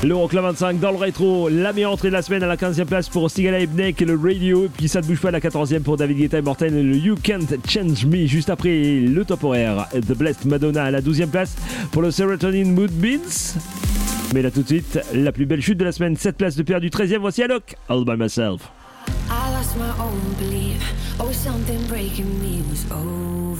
L'Euroclub 0.10 0.42
25 0.42 0.80
dans 0.80 0.90
le 0.90 0.98
rétro, 0.98 1.50
la 1.50 1.72
meilleure 1.72 1.92
entrée 1.92 2.08
de 2.08 2.14
la 2.14 2.24
semaine 2.24 2.42
à 2.42 2.48
la 2.48 2.56
15e 2.56 2.86
place 2.86 3.08
pour 3.08 3.30
Stigala 3.30 3.60
Ebnek 3.60 4.02
et 4.02 4.06
le 4.06 4.18
Radio. 4.18 4.66
Et 4.66 4.70
puis 4.70 4.88
ça 4.88 5.02
ne 5.02 5.06
bouge 5.06 5.22
pas 5.22 5.28
à 5.28 5.32
la 5.32 5.40
14e 5.40 5.82
pour 5.82 5.98
David 5.98 6.18
Guetta 6.18 6.40
et 6.40 6.42
Morten 6.42 6.76
et 6.76 6.82
le 6.82 6.96
You 6.96 7.16
Can't 7.22 7.46
Change 7.68 8.08
Me. 8.08 8.26
Juste 8.26 8.50
après 8.50 9.02
le 9.02 9.24
top 9.24 9.44
horaire, 9.44 9.88
The 9.92 10.18
Blessed 10.18 10.46
Madonna 10.46 10.86
à 10.86 10.90
la 10.90 11.02
12e 11.02 11.28
place 11.28 11.56
pour 11.92 12.02
le 12.02 12.10
Serotonin 12.10 12.66
Mood 12.66 12.90
Beats. 12.90 13.60
Mais 14.34 14.42
là 14.42 14.50
tout 14.50 14.64
de 14.64 14.68
suite, 14.68 15.00
la 15.14 15.32
plus 15.32 15.46
belle 15.46 15.62
chute 15.62 15.78
de 15.78 15.86
la 15.86 15.92
semaine, 15.92 16.18
7 16.18 16.36
places 16.38 16.56
de 16.56 16.64
perdu, 16.64 16.90
13e, 16.90 17.18
voici 17.20 17.44
Alok, 17.44 17.76
All 17.88 18.04
By 18.04 18.18
Myself. 18.18 18.64
I 19.30 19.52
lost 19.54 19.78
my 19.78 19.92
own 20.04 20.20
belief. 20.40 20.92
Oh, 21.20 21.32
something 21.32 21.86
breaking 21.88 22.26
me 22.42 22.64
was 22.72 22.84
overcome. 22.92 23.60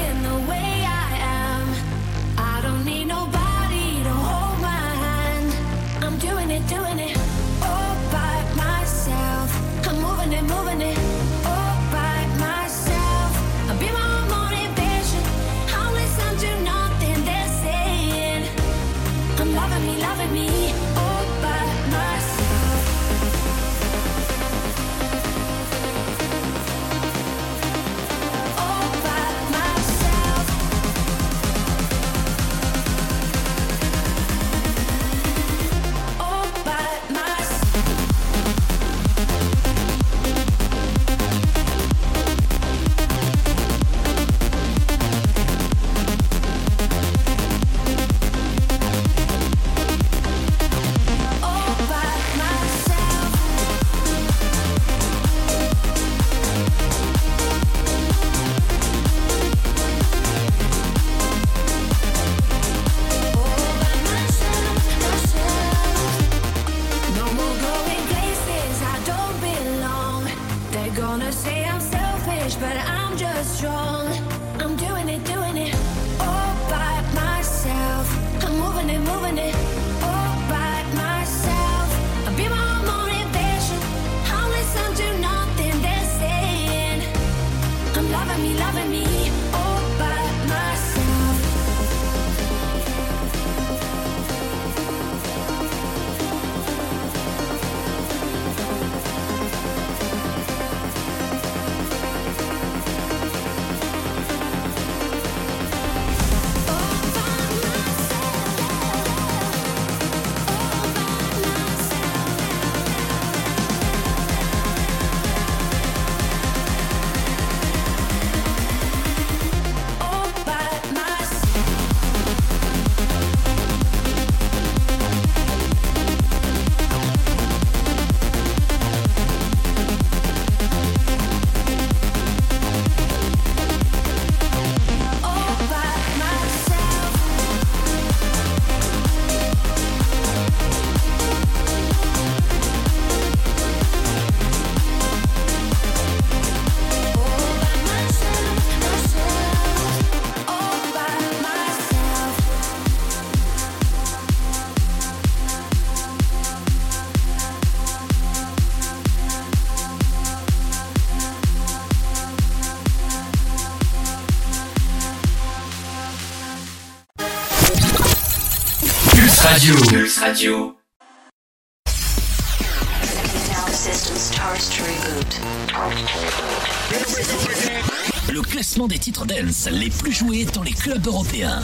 Le 178.29 178.41
classement 178.41 178.87
des 178.87 178.99
titres 178.99 179.25
dance 179.25 179.67
les 179.71 179.89
plus 179.89 180.11
joués 180.11 180.45
dans 180.53 180.61
les 180.61 180.73
clubs 180.73 181.07
européens. 181.07 181.63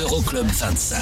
Euroclub 0.00 0.48
25. 0.48 0.98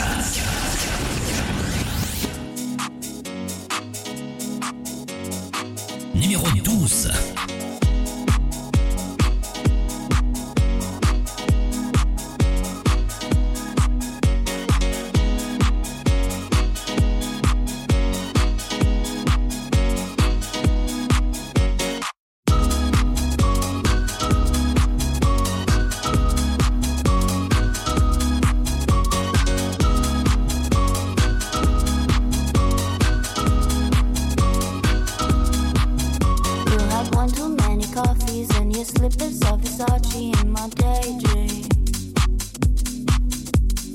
Slippers 38.85 39.41
of 39.43 39.61
Versace 39.62 40.43
in 40.43 40.51
my 40.53 40.68
daydream. 40.76 41.62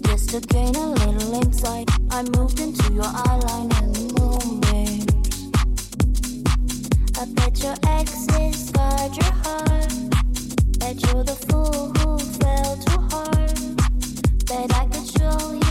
Just 0.03 0.29
to 0.31 0.39
gain 0.47 0.75
a 0.75 0.87
little 0.87 1.33
insight, 1.35 1.87
I 2.09 2.23
moved 2.23 2.59
into 2.59 2.91
your 2.93 3.03
eyeline 3.03 3.71
and 3.81 3.95
moonbeams. 4.17 5.05
I 7.19 7.25
bet 7.35 7.61
your 7.63 7.75
exes 7.87 8.71
guard 8.71 9.15
your 9.15 9.33
heart. 9.43 9.93
Bet 10.79 10.95
you're 11.05 11.23
the 11.23 11.37
fool 11.47 11.93
who 11.99 12.17
fell 12.39 12.75
too 12.85 12.99
hard. 13.11 13.57
Bet 14.47 14.69
I 14.75 14.85
could 14.87 15.07
show 15.15 15.53
you 15.53 15.68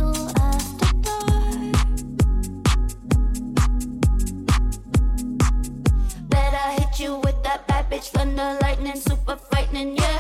savage, 7.99 8.11
thunder, 8.11 8.59
lightning, 8.63 8.97
super 8.97 9.37
frightening, 9.37 9.97
yeah. 9.97 10.18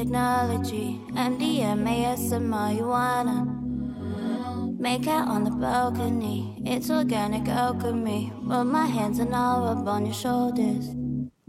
Technology, 0.00 0.98
MDMA, 1.12 2.16
marijuana. 2.48 3.36
Make 4.80 5.06
out 5.06 5.28
on 5.28 5.44
the 5.44 5.50
balcony. 5.50 6.62
It's 6.64 6.88
organic 6.90 7.46
alchemy. 7.46 8.32
Rub 8.44 8.66
my 8.66 8.86
hands 8.86 9.18
and 9.18 9.34
I'll 9.34 9.62
rub 9.62 9.86
on 9.86 10.06
your 10.06 10.14
shoulders. 10.14 10.88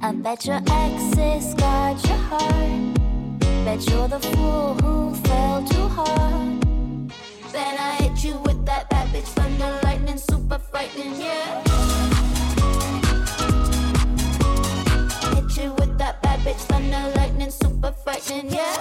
I 0.02 0.12
bet 0.12 0.46
your 0.46 0.62
exes 0.70 1.54
got 1.54 1.96
your 2.06 2.18
heart. 2.30 3.40
Bet 3.64 3.90
you're 3.90 4.10
the 4.10 4.20
fool 4.20 4.74
who 4.82 5.16
fell 5.28 5.64
too 5.64 5.88
hard. 5.88 6.60
Then 7.54 7.74
I 7.80 7.92
hit 8.02 8.22
you 8.22 8.36
with 8.40 8.66
that 8.66 8.90
bad 8.90 9.08
bitch 9.14 9.32
thunder 9.38 9.80
lightning, 9.84 10.18
super 10.18 10.60
frightening, 10.60 11.16
yeah. 11.22 11.64
Hit 15.36 15.58
you 15.58 15.72
with 15.80 15.91
bitch 16.44 16.64
thunder 16.70 17.14
lightning, 17.16 17.52
super 17.52 17.92
frightening, 18.04 18.52
yeah. 18.52 18.76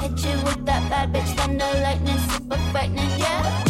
Hit 0.00 0.24
you 0.24 0.36
with 0.44 0.64
that 0.64 0.82
bad 0.90 1.12
bitch 1.12 1.36
thunder 1.36 1.70
lightning, 1.82 2.18
super 2.18 2.56
frightening, 2.72 3.18
yeah. 3.18 3.65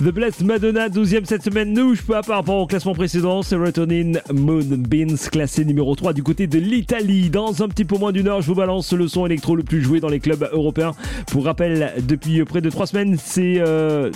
The 0.00 0.12
Blessed 0.12 0.42
Madonna, 0.42 0.88
12e 0.88 1.24
cette 1.24 1.42
semaine, 1.42 1.72
ne 1.72 1.82
bouge 1.82 2.02
pas 2.02 2.22
par 2.22 2.36
rapport 2.36 2.58
au 2.58 2.66
classement 2.68 2.94
précédent. 2.94 3.42
Serotonin 3.42 4.12
Moonbeams, 4.32 5.16
classé 5.32 5.64
numéro 5.64 5.96
3 5.96 6.12
du 6.12 6.22
côté 6.22 6.46
de 6.46 6.60
l'Italie. 6.60 7.30
Dans 7.30 7.64
un 7.64 7.68
petit 7.68 7.84
peu 7.84 7.98
moins 7.98 8.12
d'une 8.12 8.28
heure, 8.28 8.40
je 8.40 8.46
vous 8.46 8.54
balance 8.54 8.92
le 8.92 9.08
son 9.08 9.26
électro 9.26 9.56
le 9.56 9.64
plus 9.64 9.82
joué 9.82 9.98
dans 9.98 10.08
les 10.08 10.20
clubs 10.20 10.48
européens. 10.52 10.92
Pour 11.32 11.44
rappel, 11.44 11.94
depuis 12.06 12.44
près 12.44 12.60
de 12.60 12.70
3 12.70 12.86
semaines, 12.86 13.16
c'est... 13.18 13.56
Euh... 13.58 14.12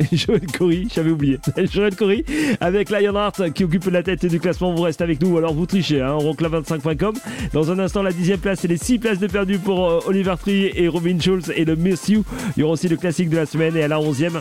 Joël 0.12 0.46
Corey, 0.58 0.84
j'avais 0.92 1.10
oublié. 1.10 1.38
Joël 1.72 1.94
Corey 1.94 2.24
avec 2.60 2.90
Lionheart 2.90 3.52
qui 3.52 3.64
occupe 3.64 3.86
la 3.86 4.02
tête 4.02 4.26
du 4.26 4.40
classement. 4.40 4.74
Vous 4.74 4.82
restez 4.82 5.04
avec 5.04 5.22
nous, 5.22 5.36
alors 5.38 5.54
vous 5.54 5.66
trichez, 5.66 6.00
hein, 6.00 6.16
roncla25.com. 6.16 7.14
Dans 7.52 7.70
un 7.70 7.78
instant, 7.78 8.02
la 8.02 8.12
dixième 8.12 8.40
place 8.40 8.64
et 8.64 8.68
les 8.68 8.76
6 8.76 8.98
places 8.98 9.18
de 9.18 9.26
perdu 9.26 9.58
pour 9.58 9.88
euh, 9.88 10.00
Oliver 10.06 10.34
Tree 10.40 10.72
et 10.74 10.88
Robin 10.88 11.18
Schulz 11.20 11.52
et 11.54 11.64
le 11.64 11.76
Miss 11.76 12.08
You. 12.08 12.24
Il 12.56 12.60
y 12.60 12.62
aura 12.62 12.72
aussi 12.72 12.88
le 12.88 12.96
classique 12.96 13.28
de 13.28 13.36
la 13.36 13.46
semaine 13.46 13.76
et 13.76 13.82
à 13.82 13.88
la 13.88 14.00
onzième, 14.00 14.40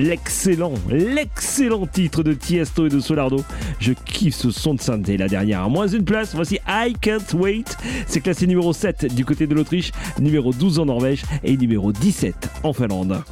l'excellent, 0.00 0.74
l'excellent 0.88 1.86
titre 1.86 2.22
de 2.22 2.32
Tiesto 2.32 2.86
et 2.86 2.88
de 2.88 3.00
Solardo. 3.00 3.42
Je 3.78 3.92
kiffe 3.92 4.34
ce 4.34 4.50
son 4.50 4.74
de 4.74 4.80
synthé, 4.80 5.16
la 5.16 5.28
dernière. 5.28 5.62
À 5.62 5.68
moins 5.68 5.86
une 5.86 6.04
place, 6.04 6.34
voici 6.34 6.58
I 6.66 6.94
Can't 7.00 7.34
Wait. 7.34 7.76
C'est 8.06 8.20
classé 8.20 8.46
numéro 8.46 8.72
7 8.72 9.14
du 9.14 9.24
côté 9.24 9.46
de 9.46 9.54
l'Autriche, 9.54 9.92
numéro 10.18 10.52
12 10.52 10.78
en 10.78 10.86
Norvège 10.86 11.22
et 11.44 11.56
numéro 11.56 11.92
17 11.92 12.48
en 12.62 12.72
Finlande. 12.72 13.22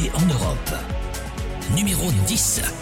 en 0.00 0.26
Europe. 0.26 0.70
Numéro 1.74 2.10
10. 2.26 2.81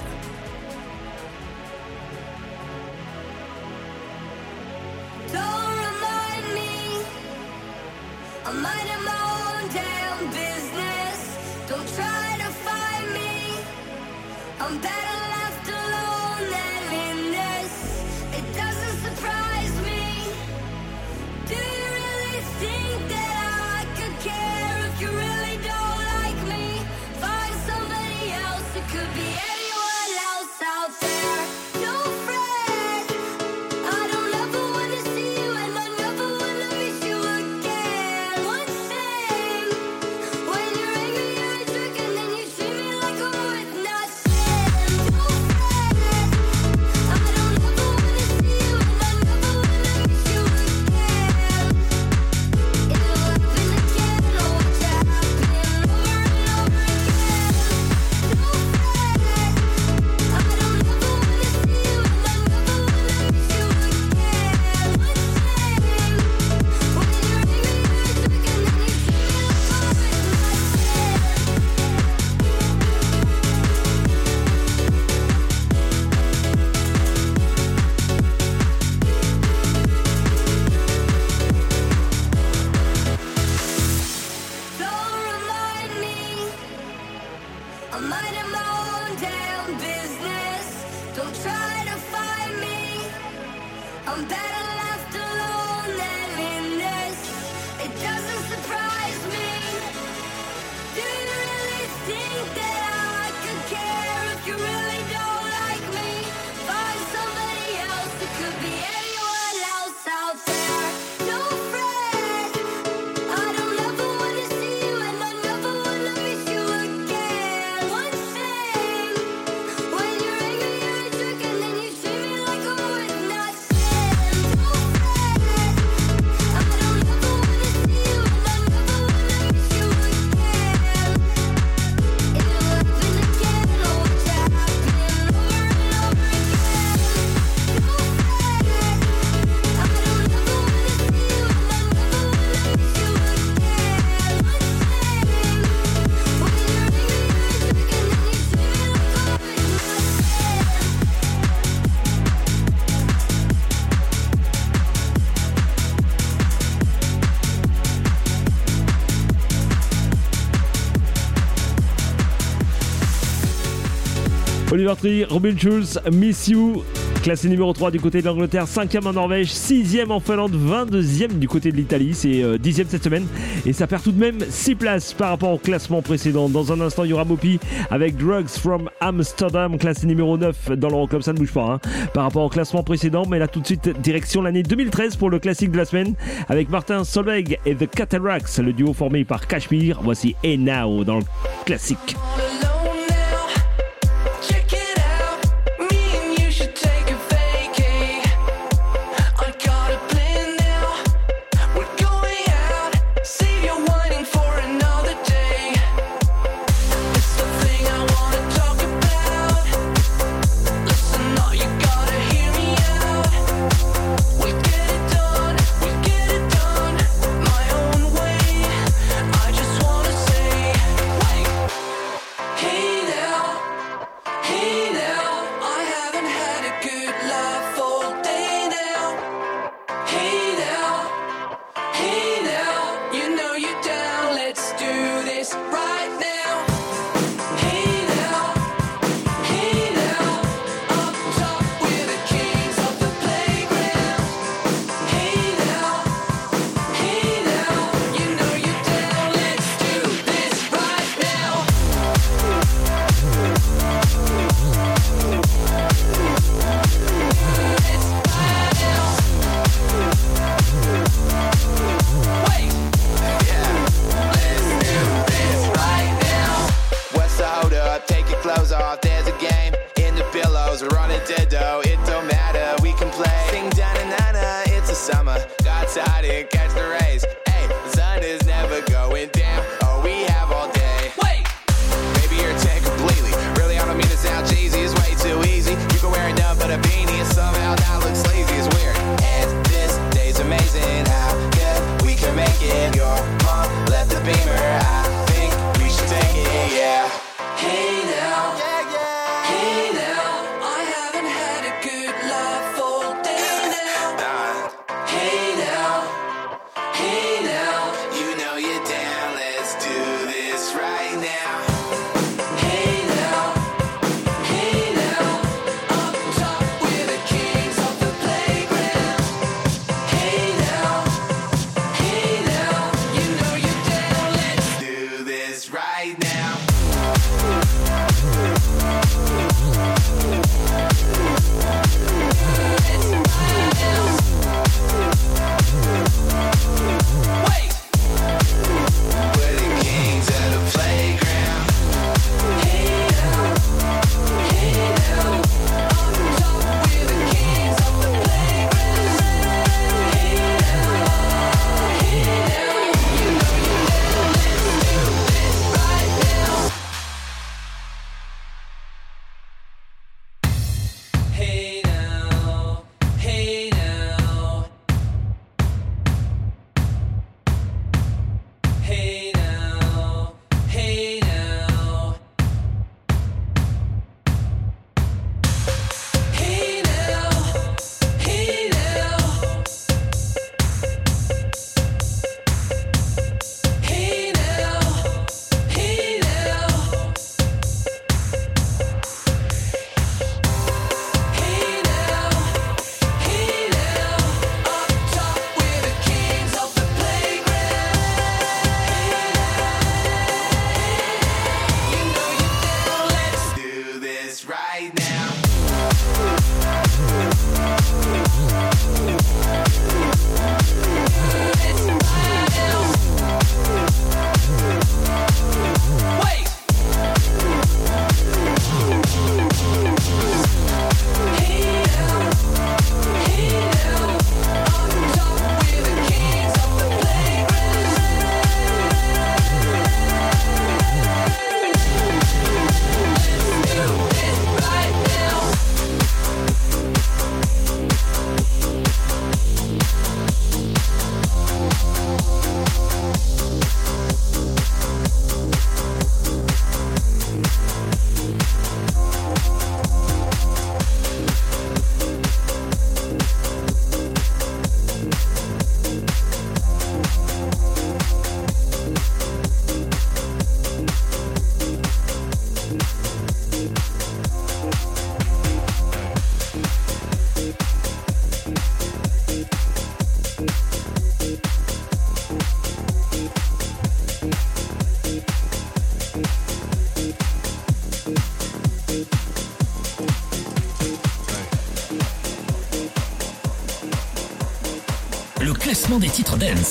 Robin 164.93 165.57
Schulz, 165.57 166.01
Miss 166.12 166.49
You. 166.49 166.83
Classé 167.23 167.49
numéro 167.49 167.73
3 167.73 167.93
du 167.93 168.01
côté 168.01 168.23
de 168.23 168.27
l'Angleterre, 168.27 168.65
5e 168.65 169.07
en 169.07 169.12
Norvège, 169.12 169.53
6e 169.53 170.11
en 170.11 170.19
Finlande, 170.19 170.57
22e 170.57 171.39
du 171.39 171.47
côté 171.47 171.71
de 171.71 171.77
l'Italie, 171.77 172.12
c'est 172.12 172.43
euh, 172.43 172.59
10e 172.59 172.87
cette 172.89 173.05
semaine. 173.05 173.27
Et 173.67 173.73
ça 173.73 173.87
perd 173.87 174.03
tout 174.03 174.11
de 174.11 174.19
même 174.19 174.39
6 174.49 174.75
places 174.75 175.12
par 175.12 175.29
rapport 175.31 175.53
au 175.53 175.59
classement 175.59 176.03
précédent. 176.03 176.49
Dans 176.49 176.73
un 176.73 176.81
instant, 176.81 177.05
il 177.05 177.11
y 177.11 177.12
aura 177.12 177.25
Mopi 177.25 177.61
avec 177.91 178.17
Drugs 178.17 178.49
from 178.49 178.91
Amsterdam, 179.01 179.79
classé 179.79 180.07
numéro 180.07 180.37
9 180.37 180.73
dans 180.73 180.89
l'Euroclub. 180.89 181.23
Ça 181.23 181.35
ne 181.35 181.39
bouge 181.39 181.53
pas 181.53 181.75
hein, 181.75 181.81
par 182.12 182.25
rapport 182.25 182.45
au 182.45 182.49
classement 182.49 182.83
précédent. 182.83 183.25
Mais 183.29 183.39
là, 183.39 183.47
tout 183.47 183.61
de 183.61 183.67
suite, 183.67 183.91
direction 184.01 184.43
l'année 184.43 184.65
2013 184.65 185.17
pour 185.17 185.31
le 185.31 185.39
classique 185.39 185.71
de 185.71 185.77
la 185.77 185.85
semaine 185.85 186.15
avec 186.49 186.69
Martin 186.69 187.05
Solveig 187.05 187.59
et 187.65 187.77
The 187.77 187.89
Cataracts, 187.89 188.59
le 188.59 188.73
duo 188.73 188.93
formé 188.93 189.25
par 189.25 189.47
Cashmere. 189.47 190.01
Voici 190.03 190.35
Now 190.43 191.05
dans 191.05 191.19
le 191.19 191.25
classique. 191.65 192.17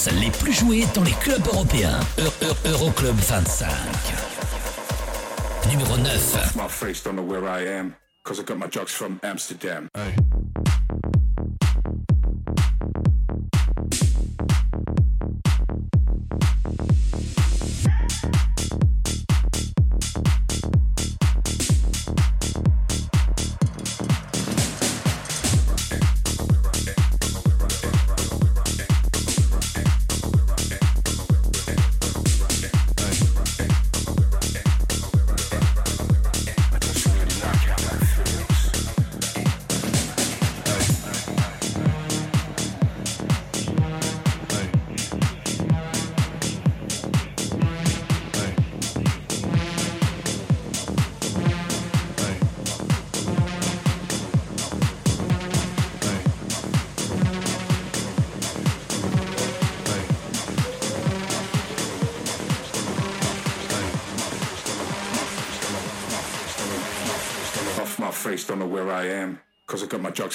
Les 0.08 0.32
plus 0.32 0.54
joués 0.54 0.86
dans 0.96 1.04
les 1.04 1.12
clubs 1.12 1.46
européens. 1.48 2.00
Euro- 2.18 2.32
Euro- 2.42 2.56
Euroclub 2.66 3.16
25. 3.16 3.68
Numéro 5.70 5.98
9. 5.98 6.56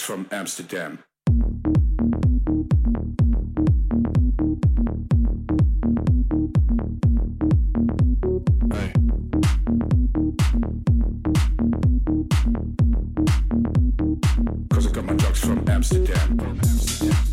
From 0.04 0.28
Amsterdam. 0.30 0.98
Cause 14.68 14.86
I 14.86 14.90
got 14.90 15.06
my 15.06 15.14
drugs 15.14 15.40
from 15.40 15.66
Amsterdam. 15.70 16.38
Cause 16.38 17.23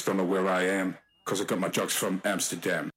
Don't 0.00 0.16
know 0.16 0.24
where 0.24 0.48
I 0.48 0.62
am, 0.62 0.96
cause 1.26 1.42
I 1.42 1.44
got 1.44 1.60
my 1.60 1.68
drugs 1.68 1.92
from 1.92 2.22
Amsterdam. 2.24 2.91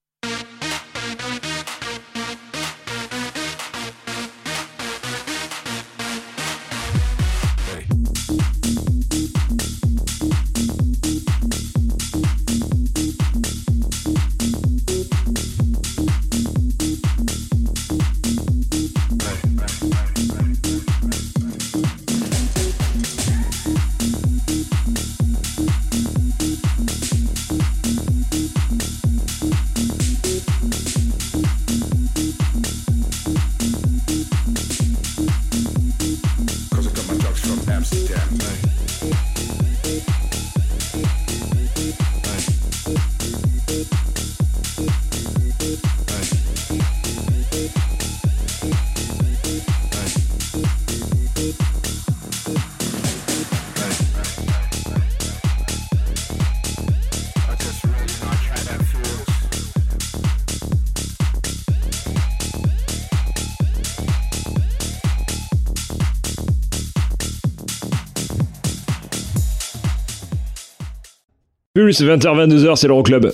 Pulse, 71.76 72.02
20h-22h, 72.04 72.78
c'est 72.78 72.88
l'Euroclub. 72.88 73.26
Euroclub. 73.26 73.34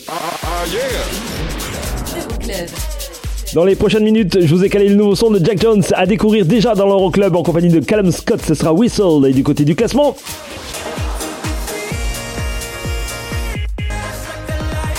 Dans 3.54 3.64
les 3.64 3.76
prochaines 3.76 4.04
minutes, 4.04 4.40
je 4.42 4.56
vous 4.56 4.66
ai 4.66 4.70
calé 4.70 4.90
le 4.90 4.96
nouveau 4.96 5.14
son 5.14 5.30
de 5.30 5.46
Jack 5.46 5.62
Jones 5.62 5.84
à 5.94 6.08
découvrir 6.08 6.48
déjà 6.48 6.74
dans 6.74 6.88
l'Euroclub 6.88 7.36
en 7.36 7.44
compagnie 7.44 7.70
de 7.70 7.82
Callum 7.82 8.12
Scott. 8.12 8.42
Ce 8.42 8.56
sera 8.56 8.74
Whistle 8.74 9.28
et 9.28 9.34
du 9.34 9.44
côté 9.44 9.64
du 9.64 9.76
classement. 9.76 10.16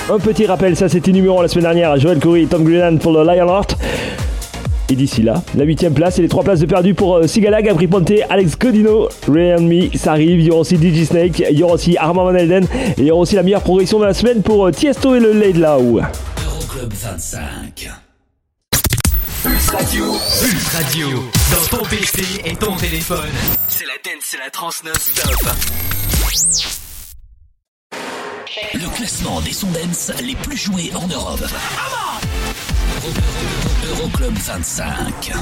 Un 0.09 0.19
petit 0.21 0.47
rappel, 0.47 0.77
ça 0.77 0.89
c'était 0.89 1.11
numéro 1.11 1.41
1 1.41 1.43
la 1.43 1.49
semaine 1.49 1.65
dernière 1.65 1.91
à 1.91 1.99
Joel 1.99 2.21
Corey 2.21 2.43
et 2.43 2.47
Tom 2.47 2.63
Greenland 2.63 3.01
pour 3.01 3.11
le 3.11 3.25
Lionheart. 3.25 3.77
Et 4.93 4.95
d'ici 4.95 5.23
là, 5.23 5.43
la 5.57 5.65
8 5.65 5.89
place 5.95 6.19
et 6.19 6.23
les 6.23 6.29
3 6.29 6.45
places 6.45 6.61
de 6.61 6.67
perdu 6.67 6.93
pour 6.93 7.17
euh, 7.17 7.27
Sigala, 7.27 7.63
Gabri 7.63 7.87
Ponte, 7.87 8.13
Alex 8.29 8.57
Codino, 8.57 9.09
Ray 9.27 9.55
and 9.55 9.63
Me, 9.63 9.89
ça 9.97 10.11
arrive. 10.11 10.39
Il 10.41 10.45
y 10.45 10.51
aura 10.51 10.61
aussi 10.61 10.77
DJ 10.77 11.07
Snake, 11.07 11.43
il 11.51 11.59
y 11.59 11.63
aura 11.63 11.77
aussi 11.77 11.97
Armand 11.97 12.25
Van 12.25 12.35
Helden 12.35 12.65
et 12.75 12.95
il 12.99 13.05
y 13.07 13.11
aura 13.11 13.23
aussi 13.23 13.35
la 13.35 13.43
meilleure 13.43 13.63
progression 13.63 13.99
de 13.99 14.05
la 14.05 14.13
semaine 14.13 14.43
pour 14.43 14.67
euh, 14.67 14.71
Tiesto 14.71 15.15
et 15.15 15.21
le 15.21 15.33
Laid 15.33 15.57
Low. 15.57 16.01
Euroclub 16.45 16.93
25. 16.93 17.89
Pulse 19.43 19.71
Radio. 19.71 20.05
Pulse 20.43 20.69
Radio. 20.75 21.09
Dans 21.51 21.79
ton 21.79 21.85
PC 21.87 22.23
et 22.45 22.55
ton 22.55 22.77
téléphone. 22.77 23.31
C'est 23.69 23.87
la 23.87 23.95
dance, 24.05 24.25
c'est 24.25 24.39
la 24.41 24.51
trans 24.51 24.69
non-stop. 24.85 25.33
Le 28.75 28.95
classement 28.95 29.41
des 29.41 29.55
sons 29.55 29.69
dance 29.69 30.13
les 30.23 30.35
plus 30.35 30.59
joués 30.59 30.93
en 30.95 31.07
Europe. 31.07 31.41
Euro- 33.05 33.17
Euro- 33.89 34.01
Euroclub 34.03 34.39
25. 34.39 35.33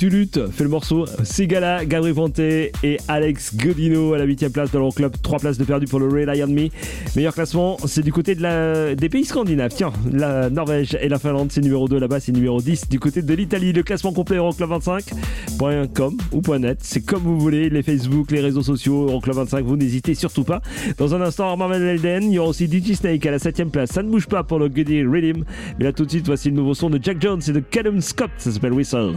tu 0.00 0.08
luttes 0.08 0.40
fait 0.50 0.64
le 0.64 0.70
morceau. 0.70 1.04
Sigala, 1.24 1.84
Gabriel 1.84 2.14
Ponte 2.14 2.38
et 2.38 2.72
Alex 3.06 3.54
Godino 3.54 4.14
à 4.14 4.18
la 4.18 4.24
8 4.24 4.48
place 4.48 4.70
dans 4.70 4.78
leur 4.78 4.94
club. 4.94 5.12
3 5.22 5.40
places 5.40 5.58
de 5.58 5.64
perdu 5.64 5.84
pour 5.84 6.00
le 6.00 6.08
Red 6.08 6.34
Iron 6.38 6.46
Me. 6.46 6.68
Meilleur 7.14 7.34
classement, 7.34 7.76
c'est 7.84 8.00
du 8.00 8.10
côté 8.10 8.34
des 8.34 9.08
pays 9.10 9.26
scandinaves. 9.26 9.72
Tiens, 9.76 9.92
la 10.10 10.48
Norvège 10.48 10.96
et 10.98 11.10
la 11.10 11.18
Finlande, 11.18 11.52
c'est 11.52 11.60
numéro 11.60 11.86
2 11.86 11.98
là-bas, 11.98 12.18
c'est 12.18 12.32
numéro 12.32 12.62
10. 12.62 12.88
Du 12.88 12.98
côté 12.98 13.20
de 13.20 13.34
l'Italie, 13.34 13.74
le 13.74 13.82
classement 13.82 14.14
complet 14.14 14.38
Euroclub25.com 14.38 16.16
ou 16.32 16.56
.net, 16.56 16.78
c'est 16.80 17.02
comme 17.02 17.24
vous 17.24 17.38
voulez. 17.38 17.68
Les 17.68 17.82
Facebook, 17.82 18.30
les 18.30 18.40
réseaux 18.40 18.62
sociaux, 18.62 19.06
Euroclub25, 19.10 19.60
vous 19.64 19.76
n'hésitez 19.76 20.14
surtout 20.14 20.44
pas. 20.44 20.62
Dans 20.96 21.14
un 21.14 21.20
instant, 21.20 21.50
Armand 21.50 21.68
Van 21.68 21.74
Elden, 21.74 22.22
il 22.22 22.32
y 22.32 22.38
aura 22.38 22.48
aussi 22.48 22.68
DJ 22.68 22.94
Snake 22.94 23.26
à 23.26 23.32
la 23.32 23.38
7ème 23.38 23.68
place. 23.68 23.90
Ça 23.90 24.02
ne 24.02 24.08
bouge 24.08 24.28
pas 24.28 24.44
pour 24.44 24.60
le 24.60 24.70
Goody 24.70 25.02
Rhythm. 25.02 25.44
Mais 25.78 25.84
là 25.84 25.92
tout 25.92 26.06
de 26.06 26.10
suite, 26.10 26.24
voici 26.24 26.48
le 26.48 26.56
nouveau 26.56 26.72
son 26.72 26.88
de 26.88 26.98
Jack 27.02 27.20
Jones 27.20 27.42
et 27.46 27.52
de 27.52 27.60
Callum 27.60 28.00
Scott. 28.00 28.30
Ça 28.38 28.50
s'appelle 28.50 28.72
Whistle. 28.72 29.12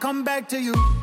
come 0.00 0.24
back 0.24 0.48
to 0.48 0.58
you. 0.58 0.99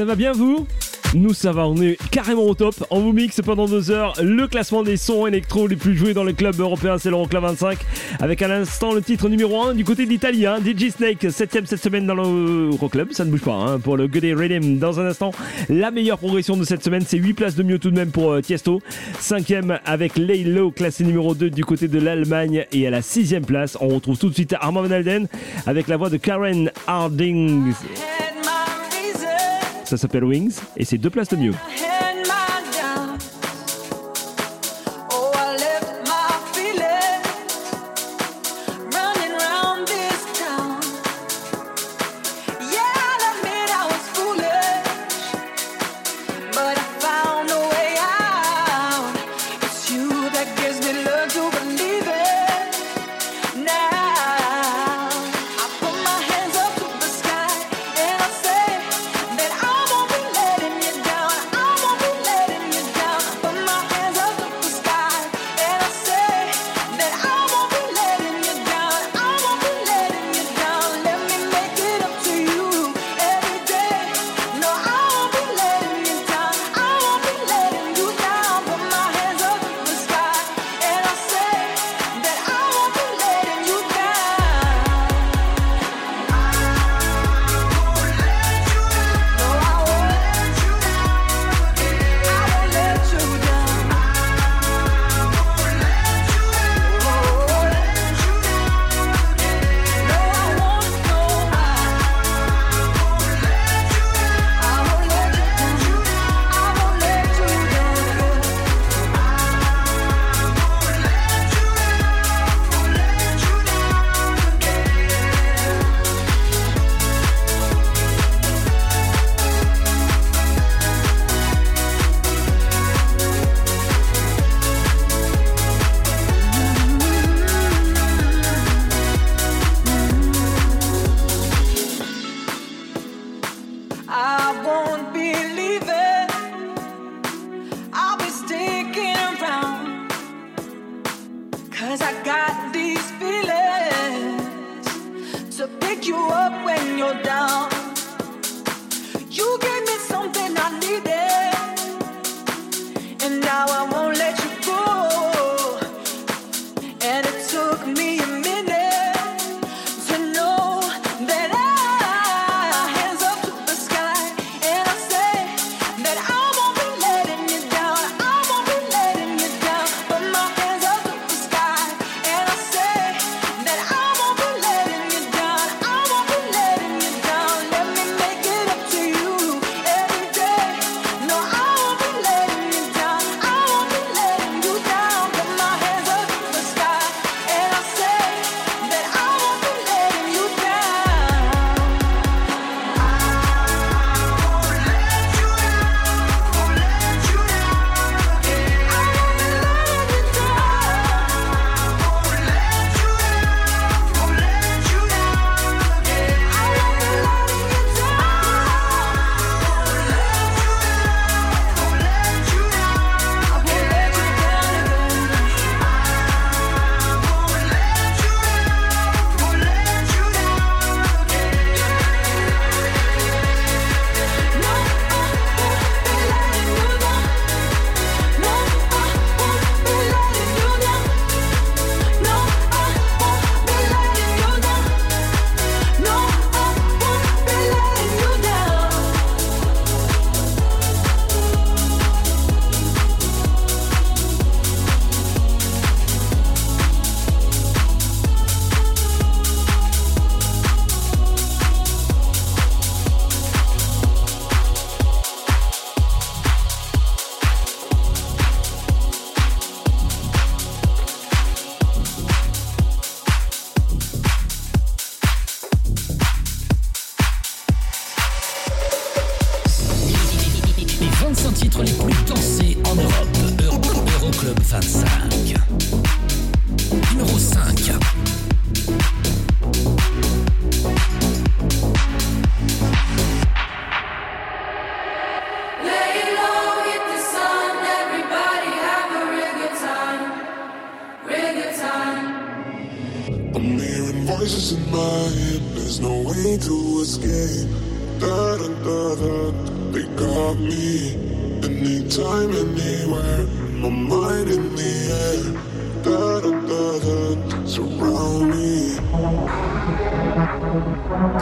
ça 0.00 0.06
va 0.06 0.14
bien 0.14 0.32
vous 0.32 0.66
nous 1.12 1.34
ça 1.34 1.50
va, 1.50 1.66
on 1.66 1.74
est 1.82 1.98
carrément 2.12 2.44
au 2.44 2.54
top. 2.54 2.74
On 2.90 3.00
vous 3.00 3.12
mixe 3.12 3.40
pendant 3.44 3.66
deux 3.66 3.90
heures 3.90 4.14
le 4.22 4.46
classement 4.46 4.84
des 4.84 4.96
sons 4.96 5.26
électro 5.26 5.66
les 5.66 5.74
plus 5.74 5.96
joués 5.96 6.14
dans 6.14 6.22
le 6.22 6.32
club 6.32 6.60
européen, 6.60 6.98
c'est 6.98 7.10
l'Euroclub 7.10 7.42
25. 7.42 7.78
Avec 8.20 8.40
à 8.42 8.48
l'instant 8.48 8.92
le 8.92 9.02
titre 9.02 9.28
numéro 9.28 9.60
1 9.60 9.74
du 9.74 9.84
côté 9.84 10.04
de 10.04 10.10
l'Italie, 10.10 10.46
hein, 10.46 10.58
DJ 10.64 10.90
Snake, 10.90 11.24
7ème 11.24 11.66
cette 11.66 11.82
semaine 11.82 12.06
dans 12.06 12.14
l'Euroclub. 12.14 13.12
Ça 13.12 13.24
ne 13.24 13.30
bouge 13.30 13.40
pas 13.40 13.54
hein, 13.54 13.80
pour 13.80 13.96
le 13.96 14.06
Good 14.06 14.22
Day 14.22 14.34
Rhythm. 14.34 14.78
Dans 14.78 15.00
un 15.00 15.06
instant, 15.06 15.32
la 15.68 15.90
meilleure 15.90 16.18
progression 16.18 16.56
de 16.56 16.62
cette 16.62 16.84
semaine, 16.84 17.02
c'est 17.04 17.18
8 17.18 17.34
places 17.34 17.56
de 17.56 17.64
mieux 17.64 17.80
tout 17.80 17.90
de 17.90 17.96
même 17.96 18.12
pour 18.12 18.30
euh, 18.30 18.40
Tiesto. 18.40 18.80
5ème 19.20 19.80
avec 19.84 20.16
Laylo, 20.16 20.70
classé 20.70 21.02
numéro 21.02 21.34
2 21.34 21.50
du 21.50 21.64
côté 21.64 21.88
de 21.88 21.98
l'Allemagne. 21.98 22.66
Et 22.70 22.86
à 22.86 22.90
la 22.90 23.00
6ème 23.00 23.44
place, 23.44 23.76
on 23.80 23.88
retrouve 23.88 24.16
tout 24.16 24.28
de 24.28 24.34
suite 24.34 24.54
Armand 24.60 24.82
Van 24.82 24.92
Alden 24.92 25.26
avec 25.66 25.88
la 25.88 25.96
voix 25.96 26.08
de 26.08 26.18
Karen 26.18 26.70
Harding. 26.86 27.72
Ça 29.90 29.96
s'appelle 29.96 30.22
Wings 30.22 30.54
et 30.76 30.84
c'est 30.84 30.98
deux 30.98 31.10
places 31.10 31.30
de 31.30 31.36
mieux. 31.36 31.54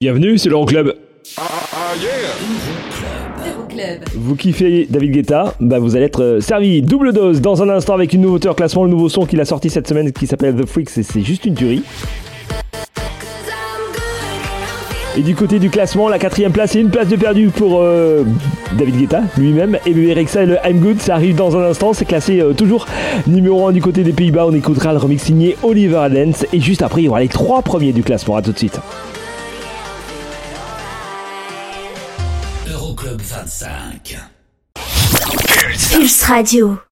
Bienvenue, 0.00 0.38
c'est 0.38 0.48
l'Euroclub. 0.48 0.94
Ah, 1.38 1.42
ah, 1.72 1.92
yeah. 3.76 3.98
Vous 4.14 4.36
kiffez 4.36 4.86
David 4.88 5.10
Guetta 5.10 5.54
bah 5.58 5.80
Vous 5.80 5.96
allez 5.96 6.04
être 6.04 6.22
euh, 6.22 6.40
servi 6.40 6.82
double 6.82 7.12
dose 7.12 7.40
dans 7.40 7.64
un 7.64 7.68
instant 7.68 7.94
avec 7.94 8.12
une 8.12 8.20
nouveauté 8.20 8.48
en 8.48 8.54
classement, 8.54 8.84
le 8.84 8.90
nouveau 8.90 9.08
son 9.08 9.26
qu'il 9.26 9.40
a 9.40 9.44
sorti 9.44 9.70
cette 9.70 9.88
semaine 9.88 10.12
qui 10.12 10.28
s'appelle 10.28 10.54
The 10.54 10.66
Freaks 10.66 10.98
et 10.98 11.02
c'est 11.02 11.22
juste 11.22 11.46
une 11.46 11.54
tuerie. 11.54 11.82
Et 15.16 15.22
du 15.22 15.34
côté 15.34 15.58
du 15.58 15.68
classement, 15.68 16.08
la 16.08 16.20
quatrième 16.20 16.52
place 16.52 16.76
et 16.76 16.78
une 16.78 16.90
place 16.90 17.08
de 17.08 17.16
perdu 17.16 17.48
pour 17.48 17.80
euh, 17.80 18.22
David 18.78 18.98
Guetta 18.98 19.22
lui-même. 19.36 19.80
Et 19.84 19.92
le 19.92 20.10
Erixa 20.10 20.44
et 20.44 20.46
le 20.46 20.58
I'm 20.64 20.78
Good, 20.78 21.00
ça 21.00 21.16
arrive 21.16 21.34
dans 21.34 21.56
un 21.56 21.68
instant. 21.68 21.92
C'est 21.92 22.04
classé 22.04 22.40
euh, 22.40 22.52
toujours 22.52 22.86
numéro 23.26 23.66
1 23.66 23.72
du 23.72 23.82
côté 23.82 24.04
des 24.04 24.12
Pays-Bas. 24.12 24.46
On 24.46 24.54
écoutera 24.54 24.92
le 24.92 24.98
remix 25.00 25.20
signé 25.24 25.56
Oliver 25.64 25.96
Adams. 25.96 26.34
Et 26.52 26.60
juste 26.60 26.82
après, 26.82 27.00
il 27.02 27.06
y 27.06 27.08
aura 27.08 27.18
les 27.18 27.26
trois 27.26 27.62
premiers 27.62 27.90
du 27.90 28.04
classement. 28.04 28.36
A 28.36 28.42
tout 28.42 28.52
de 28.52 28.58
suite. 28.58 28.78
25. 33.28 34.00
Radio. 36.30 36.82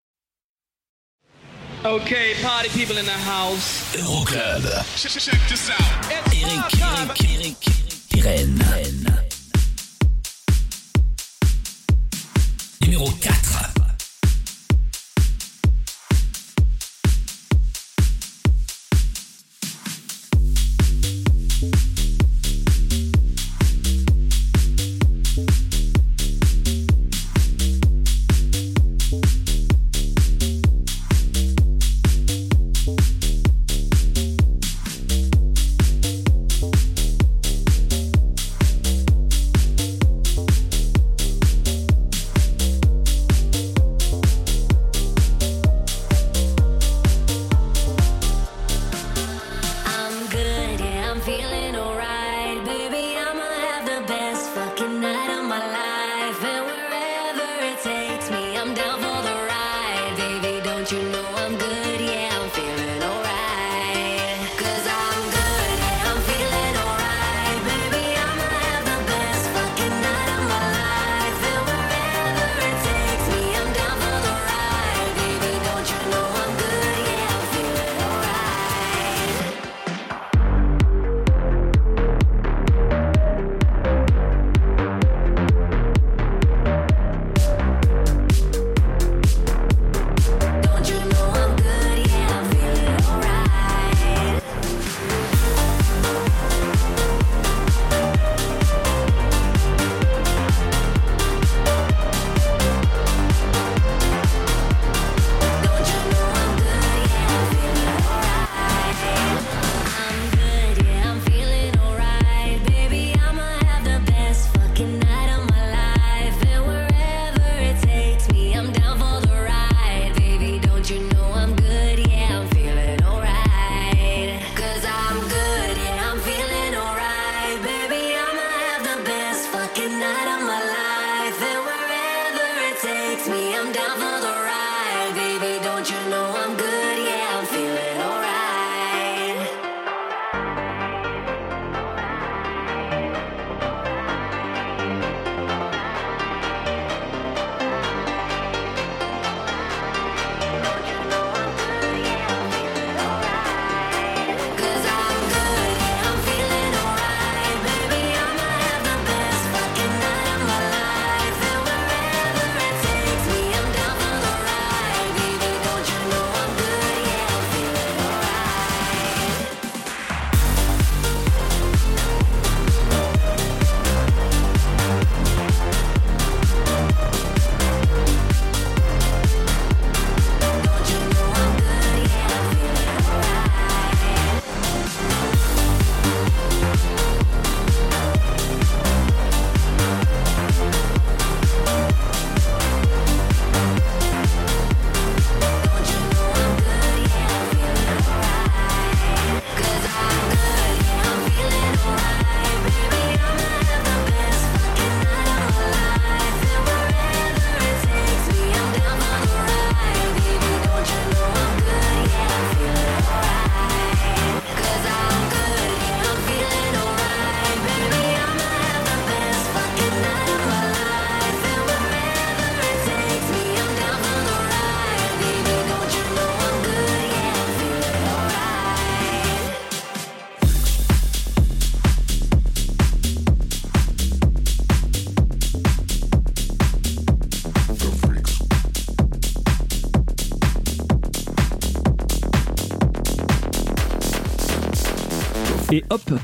Okay, 1.83 2.35
party 2.43 2.69
people 2.69 2.99
in 2.99 3.07
the 3.07 3.13
house. 3.13 3.97
Euroclub. 3.97 4.63
Check, 5.01 5.13
check 5.13 5.49
this 5.49 5.71
out. 5.71 5.81
Eric, 6.13 6.27
Eric, 6.43 7.57
Eric, 8.15 8.53
Numéro 12.83 13.07
4. 13.07 13.76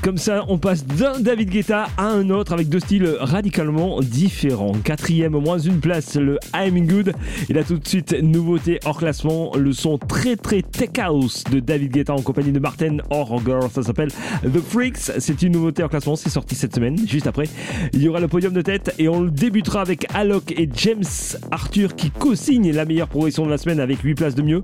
Comme 0.01 0.17
ça, 0.17 0.45
on 0.47 0.57
passe 0.57 0.85
d'un 0.85 1.19
David 1.19 1.49
Guetta 1.49 1.87
à 1.97 2.07
un 2.07 2.29
autre 2.29 2.53
avec 2.53 2.69
deux 2.69 2.79
styles 2.79 3.15
radicalement 3.19 4.01
différents. 4.01 4.73
Quatrième, 4.83 5.33
moins 5.33 5.57
une 5.57 5.79
place, 5.79 6.15
le 6.15 6.37
I'm 6.53 6.85
Good. 6.85 7.13
Et 7.49 7.53
là, 7.53 7.63
tout 7.63 7.77
de 7.77 7.87
suite, 7.87 8.15
nouveauté 8.21 8.79
hors 8.85 8.97
classement, 8.97 9.51
le 9.55 9.73
son 9.73 9.97
très 9.97 10.35
très 10.35 10.61
tech 10.61 10.89
house 10.97 11.43
de 11.45 11.59
David 11.59 11.91
Guetta 11.91 12.13
en 12.13 12.21
compagnie 12.21 12.51
de 12.51 12.59
Martin 12.59 12.97
Orger. 13.09 13.59
Ça 13.71 13.83
s'appelle 13.83 14.09
The 14.43 14.59
Freaks. 14.59 15.11
C'est 15.17 15.41
une 15.41 15.53
nouveauté 15.53 15.83
hors 15.83 15.89
classement, 15.89 16.15
c'est 16.15 16.29
sorti 16.29 16.55
cette 16.55 16.75
semaine. 16.75 16.97
Juste 17.07 17.27
après, 17.27 17.45
il 17.93 18.01
y 18.01 18.09
aura 18.09 18.19
le 18.19 18.27
podium 18.27 18.53
de 18.53 18.61
tête 18.61 18.93
et 18.99 19.07
on 19.07 19.21
le 19.21 19.31
débutera 19.31 19.81
avec 19.81 20.05
Alok 20.13 20.51
et 20.51 20.69
James 20.75 21.03
Arthur 21.51 21.95
qui 21.95 22.11
co-signent 22.11 22.71
la 22.71 22.85
meilleure 22.85 23.07
progression 23.07 23.45
de 23.45 23.49
la 23.49 23.57
semaine 23.57 23.79
avec 23.79 24.01
8 24.01 24.15
places 24.15 24.35
de 24.35 24.41
mieux. 24.41 24.61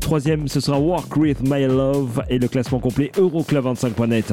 Troisième, 0.00 0.48
ce 0.48 0.60
sera 0.60 0.78
Walk 0.78 1.16
With 1.16 1.40
My 1.42 1.64
Love 1.66 2.22
et 2.28 2.38
le 2.38 2.48
classement 2.48 2.80
complet 2.80 3.10
Euroclub25.net. 3.16 4.32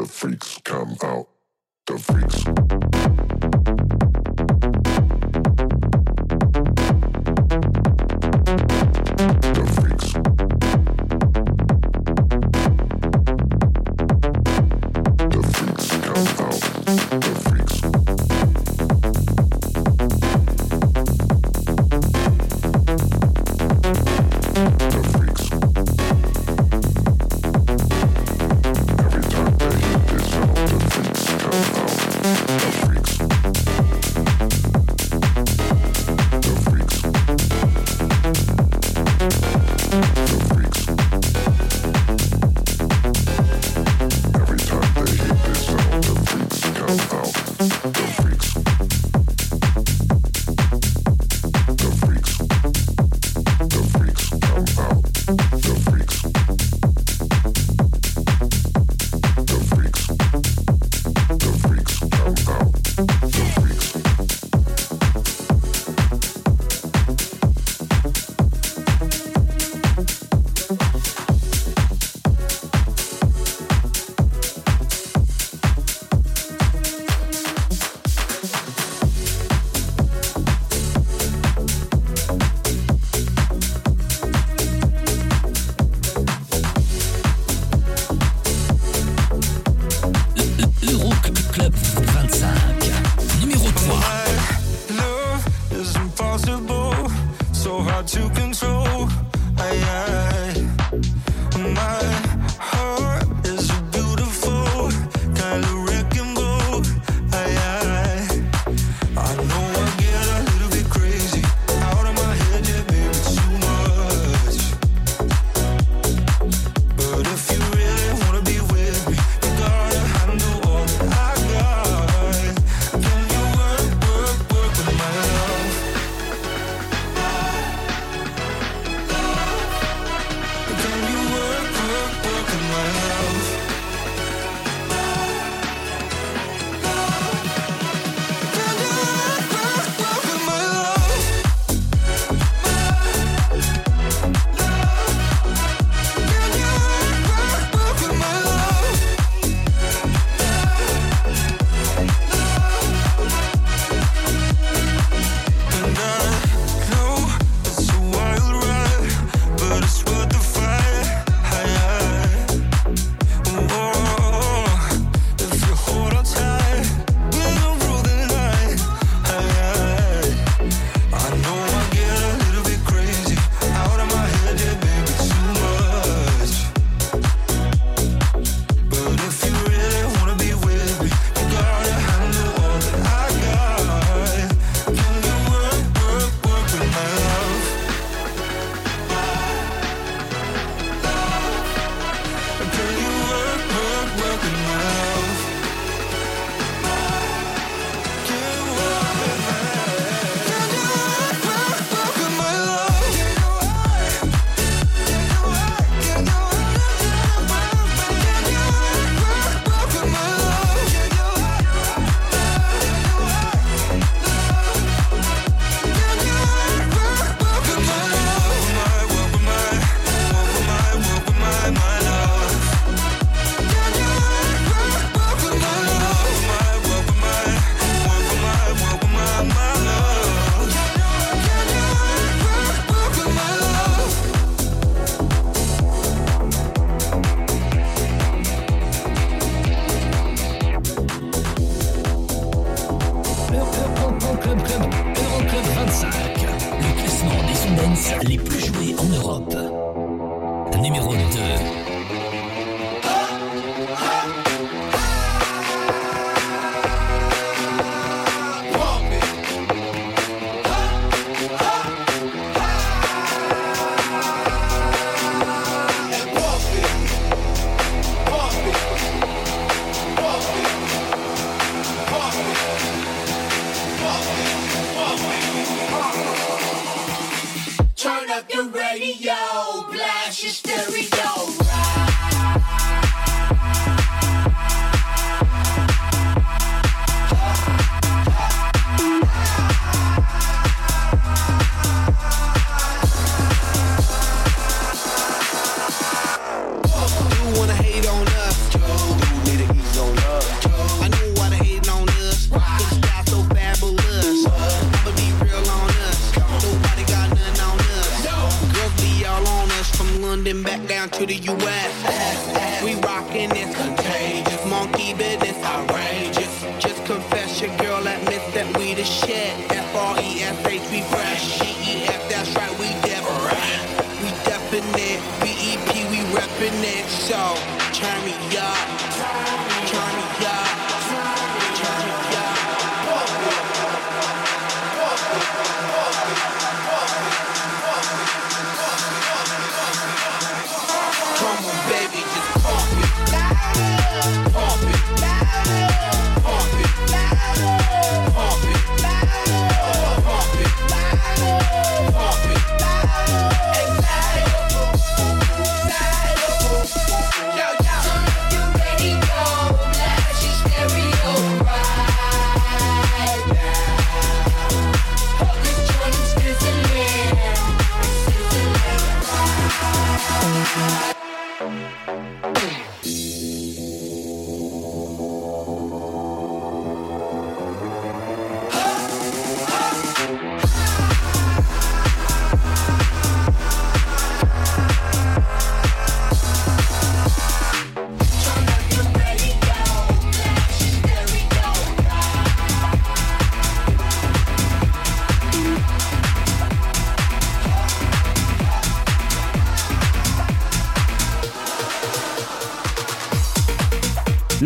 The 0.00 0.06
freaks 0.06 0.58
come 0.64 0.96
out. 1.02 1.28
The 1.86 1.98
freaks. 1.98 2.99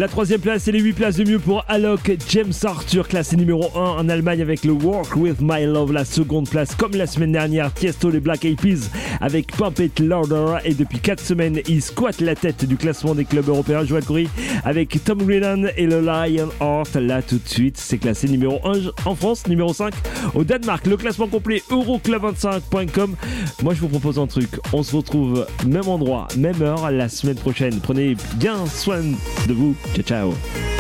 La 0.05 0.09
troisième 0.09 0.41
place 0.43 0.69
et 0.69 0.73
les 0.73 0.81
8 0.81 0.93
places 0.93 1.17
de 1.17 1.25
mieux 1.25 1.39
pour 1.39 1.65
Alok 1.67 2.19
James 2.29 2.53
Arthur, 2.65 3.09
classé 3.09 3.37
numéro 3.37 3.71
1 3.75 3.81
en 3.81 4.09
Allemagne 4.11 4.43
avec 4.43 4.63
le 4.63 4.73
Work 4.73 5.17
With 5.17 5.41
My 5.41 5.65
Love. 5.65 5.95
La 5.95 6.05
seconde 6.05 6.47
place, 6.47 6.75
comme 6.75 6.93
la 6.93 7.07
semaine 7.07 7.33
dernière, 7.33 7.73
Tiesto 7.73 8.11
les 8.11 8.21
Black 8.21 8.45
Eyed 8.45 8.61
Peas 8.61 8.91
avec 9.23 9.47
Pump 9.57 9.79
It 9.79 10.01
Louder. 10.01 10.57
Et 10.67 10.75
depuis 10.75 10.99
4 10.99 11.21
semaines, 11.21 11.61
il 11.69 11.81
squatte 11.81 12.21
la 12.21 12.35
tête 12.35 12.67
du 12.67 12.77
classement 12.77 13.15
des 13.15 13.25
clubs 13.25 13.49
européens. 13.49 13.83
Joël 13.87 14.05
Coury 14.05 14.29
avec 14.65 15.03
Tom 15.05 15.19
Grennan 15.19 15.69
et 15.77 15.87
le 15.87 16.01
Lion 16.01 16.49
Heart. 16.61 16.97
Là, 16.97 17.23
tout 17.23 17.39
de 17.39 17.49
suite, 17.49 17.77
c'est 17.77 17.99
classé 17.99 18.29
numéro 18.29 18.61
1 18.67 18.91
en 19.05 19.15
France, 19.15 19.47
numéro 19.47 19.73
5 19.73 19.95
au 20.35 20.45
Danemark. 20.45 20.87
Le 20.87 20.97
classement 20.97 21.29
complet 21.29 21.63
euroclub25.com. 21.71 23.17
Moi, 23.63 23.75
je 23.75 23.81
vous 23.81 23.89
propose 23.89 24.19
un 24.19 24.27
truc. 24.27 24.51
On 24.73 24.83
se 24.83 24.97
retrouve 24.97 25.47
même 25.67 25.89
endroit, 25.89 26.29
même 26.37 26.61
heure 26.63 26.91
la 26.91 27.09
semaine 27.09 27.37
prochaine. 27.37 27.81
Prenez 27.81 28.17
bien 28.37 28.67
soin 28.67 29.01
de 29.47 29.53
vous. 29.53 29.75
Ciao, 29.95 30.03
ciao. 30.03 30.74